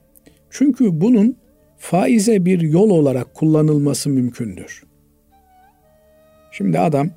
Çünkü 0.50 1.02
bunun 1.02 1.38
faize 1.78 2.46
bir 2.46 2.62
yol 2.62 2.90
olarak 2.90 3.34
kullanılması 3.34 4.10
mümkündür. 4.10 4.84
Şimdi 6.52 6.80
adam 6.80 7.10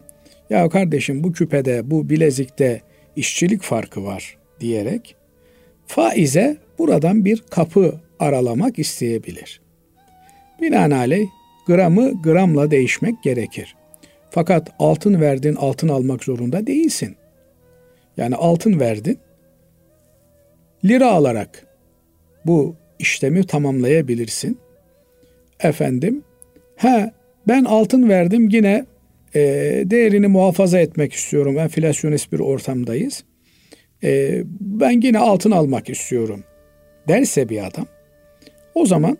ya 0.51 0.69
kardeşim 0.69 1.25
bu 1.25 1.33
küpede, 1.33 1.91
bu 1.91 2.11
bilezikte 2.11 2.81
işçilik 3.17 3.63
farkı 3.63 4.05
var 4.05 4.37
diyerek 4.61 5.17
faize 5.87 6.57
buradan 6.79 7.25
bir 7.25 7.43
kapı 7.51 8.01
aralamak 8.19 8.79
isteyebilir. 8.79 9.61
Binaenaleyh 10.61 11.29
gramı 11.67 12.23
gramla 12.23 12.71
değişmek 12.71 13.23
gerekir. 13.23 13.77
Fakat 14.31 14.71
altın 14.79 15.21
verdin, 15.21 15.55
altın 15.55 15.89
almak 15.89 16.25
zorunda 16.25 16.67
değilsin. 16.67 17.17
Yani 18.17 18.35
altın 18.35 18.81
verdin, 18.81 19.19
lira 20.85 21.11
alarak 21.11 21.67
bu 22.45 22.77
işlemi 22.99 23.47
tamamlayabilirsin. 23.47 24.59
Efendim, 25.61 26.23
ha 26.77 27.11
ben 27.49 27.65
altın 27.65 28.09
verdim 28.09 28.49
yine 28.49 28.87
e, 29.35 29.41
değerini 29.85 30.27
muhafaza 30.27 30.79
etmek 30.79 31.13
istiyorum. 31.13 31.59
Enflasyonist 31.59 32.33
bir 32.33 32.41
ortamdayız. 32.41 33.25
E, 34.05 34.43
ben 34.61 35.01
yine 35.01 35.19
altın 35.19 35.51
almak 35.51 35.91
istiyorum 35.91 36.45
derse 37.09 37.49
bir 37.49 37.67
adam, 37.67 37.87
o 38.75 38.87
zaman 38.87 39.19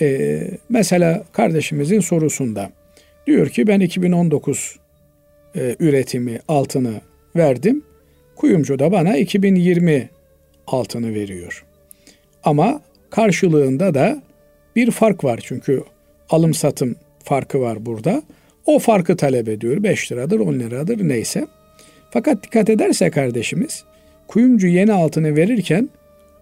e, 0.00 0.40
mesela 0.68 1.24
kardeşimizin 1.32 2.00
sorusunda 2.00 2.70
diyor 3.26 3.48
ki 3.48 3.66
ben 3.66 3.80
2019 3.80 4.76
e, 5.56 5.76
üretimi 5.80 6.40
altını 6.48 7.00
verdim. 7.36 7.82
Kuyumcu 8.36 8.78
da 8.78 8.92
bana 8.92 9.16
2020 9.16 10.10
altını 10.66 11.14
veriyor. 11.14 11.64
Ama 12.44 12.80
karşılığında 13.10 13.94
da 13.94 14.22
bir 14.76 14.90
fark 14.90 15.24
var 15.24 15.40
çünkü 15.42 15.82
alım 16.30 16.54
satım 16.54 16.96
farkı 17.24 17.60
var 17.60 17.86
burada. 17.86 18.22
O 18.66 18.78
farkı 18.78 19.16
talep 19.16 19.48
ediyor. 19.48 19.82
5 19.82 20.12
liradır, 20.12 20.40
10 20.40 20.52
liradır 20.54 21.08
neyse. 21.08 21.46
Fakat 22.10 22.42
dikkat 22.44 22.70
ederse 22.70 23.10
kardeşimiz 23.10 23.84
kuyumcu 24.30 24.66
yeni 24.66 24.92
altını 24.92 25.36
verirken 25.36 25.88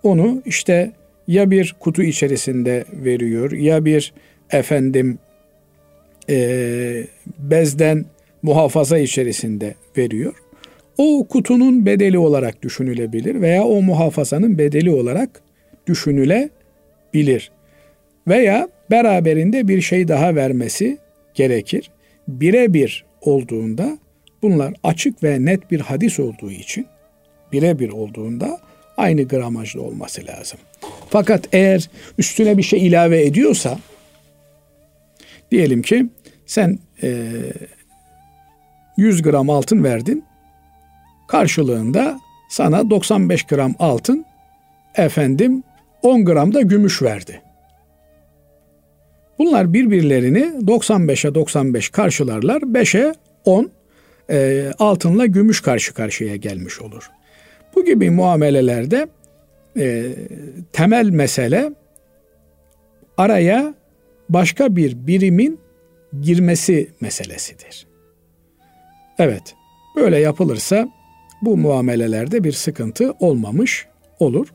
onu 0.03 0.43
işte 0.47 0.93
ya 1.29 1.51
bir 1.51 1.77
kutu 1.81 2.03
içerisinde 2.03 2.85
veriyor 2.93 3.53
ya 3.53 3.85
bir 3.85 4.13
efendim 4.51 5.19
e, 6.31 7.05
bezden 7.39 8.05
muhafaza 8.43 8.99
içerisinde 8.99 9.75
veriyor. 9.97 10.35
O 10.99 11.27
kutunun 11.29 11.87
bedeli 11.87 12.19
olarak 12.19 12.63
düşünülebilir 12.63 13.41
veya 13.41 13.65
o 13.65 13.83
muhafazanın 13.83 14.59
bedeli 14.59 14.91
olarak 14.91 15.31
düşünülebilir. 15.87 17.51
Veya 18.29 18.69
beraberinde 18.91 19.69
bir 19.69 19.81
şey 19.81 20.09
daha 20.09 20.35
vermesi 20.35 20.99
gerekir. 21.35 21.91
Birebir 22.29 23.05
olduğunda 23.21 23.99
bunlar 24.43 24.75
açık 24.83 25.23
ve 25.23 25.45
net 25.45 25.71
bir 25.71 25.81
hadis 25.81 26.21
olduğu 26.21 26.51
için 26.51 26.87
birebir 27.53 27.89
olduğunda 27.89 28.61
aynı 28.97 29.23
gramajda 29.23 29.81
olması 29.81 30.27
lazım. 30.27 30.59
Fakat 31.11 31.49
eğer 31.53 31.91
üstüne 32.19 32.59
bir 32.59 32.63
şey 32.63 32.87
ilave 32.87 33.27
ediyorsa 33.27 33.79
diyelim 35.51 35.83
ki 35.83 36.07
sen 36.47 36.79
e, 37.03 37.33
100 38.97 39.23
gram 39.23 39.51
altın 39.51 39.85
verdin. 39.85 40.25
Karşılığında 41.29 42.21
sana 42.49 42.91
95 42.91 43.43
gram 43.43 43.75
altın 43.79 44.25
efendim 44.95 45.63
10 46.03 46.25
gram 46.25 46.55
da 46.55 46.61
gümüş 46.61 47.03
verdi. 47.03 47.43
Bunlar 49.39 49.73
birbirlerini 49.73 50.41
95'e 50.41 51.35
95 51.35 51.89
karşılarlar. 51.89 52.61
5'e 52.63 53.15
10 53.45 53.71
e, 54.31 54.71
altınla 54.79 55.27
gümüş 55.27 55.61
karşı 55.61 55.95
karşıya 55.95 56.37
gelmiş 56.37 56.81
olur. 56.81 57.11
Bu 57.79 57.85
gibi 57.85 58.11
muamelelerde 58.11 59.09
e, 59.77 60.13
temel 60.73 61.11
mesele 61.11 61.73
araya 63.17 63.75
başka 64.29 64.77
bir 64.77 65.07
birimin 65.07 65.61
girmesi 66.21 66.91
meselesidir. 67.01 67.87
Evet, 69.19 69.55
böyle 69.97 70.19
yapılırsa 70.19 70.89
bu 71.43 71.57
muamelelerde 71.57 72.45
bir 72.45 72.53
sıkıntı 72.53 73.15
olmamış 73.21 73.87
olur. 74.19 74.49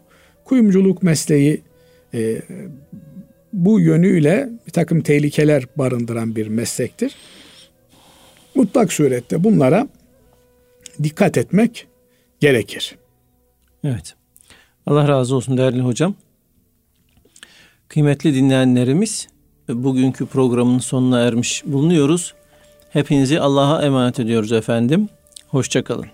Kuyumculuk 0.46 1.04
mesleği 1.04 1.62
e, 2.14 2.42
bu 3.54 3.80
yönüyle 3.80 4.50
bir 4.68 4.72
takım 4.72 5.02
tehlikeler 5.02 5.66
barındıran 5.76 6.36
bir 6.36 6.48
meslektir. 6.48 7.16
Mutlak 8.56 8.94
surette 8.94 9.44
bunlara 9.44 9.88
dikkat 11.04 11.38
etmek 11.38 11.88
gerekir. 12.40 12.96
Evet. 13.84 14.16
Allah 14.86 15.08
razı 15.08 15.36
olsun 15.36 15.58
değerli 15.58 15.82
hocam. 15.82 16.16
Kıymetli 17.88 18.36
dinleyenlerimiz 18.36 19.28
bugünkü 19.70 20.26
programın 20.26 20.80
sonuna 20.80 21.20
ermiş 21.20 21.64
bulunuyoruz. 21.66 22.34
Hepinizi 22.90 23.40
Allah'a 23.40 23.82
emanet 23.86 24.20
ediyoruz 24.20 24.52
efendim. 24.52 25.10
Hoşçakalın. 25.48 26.13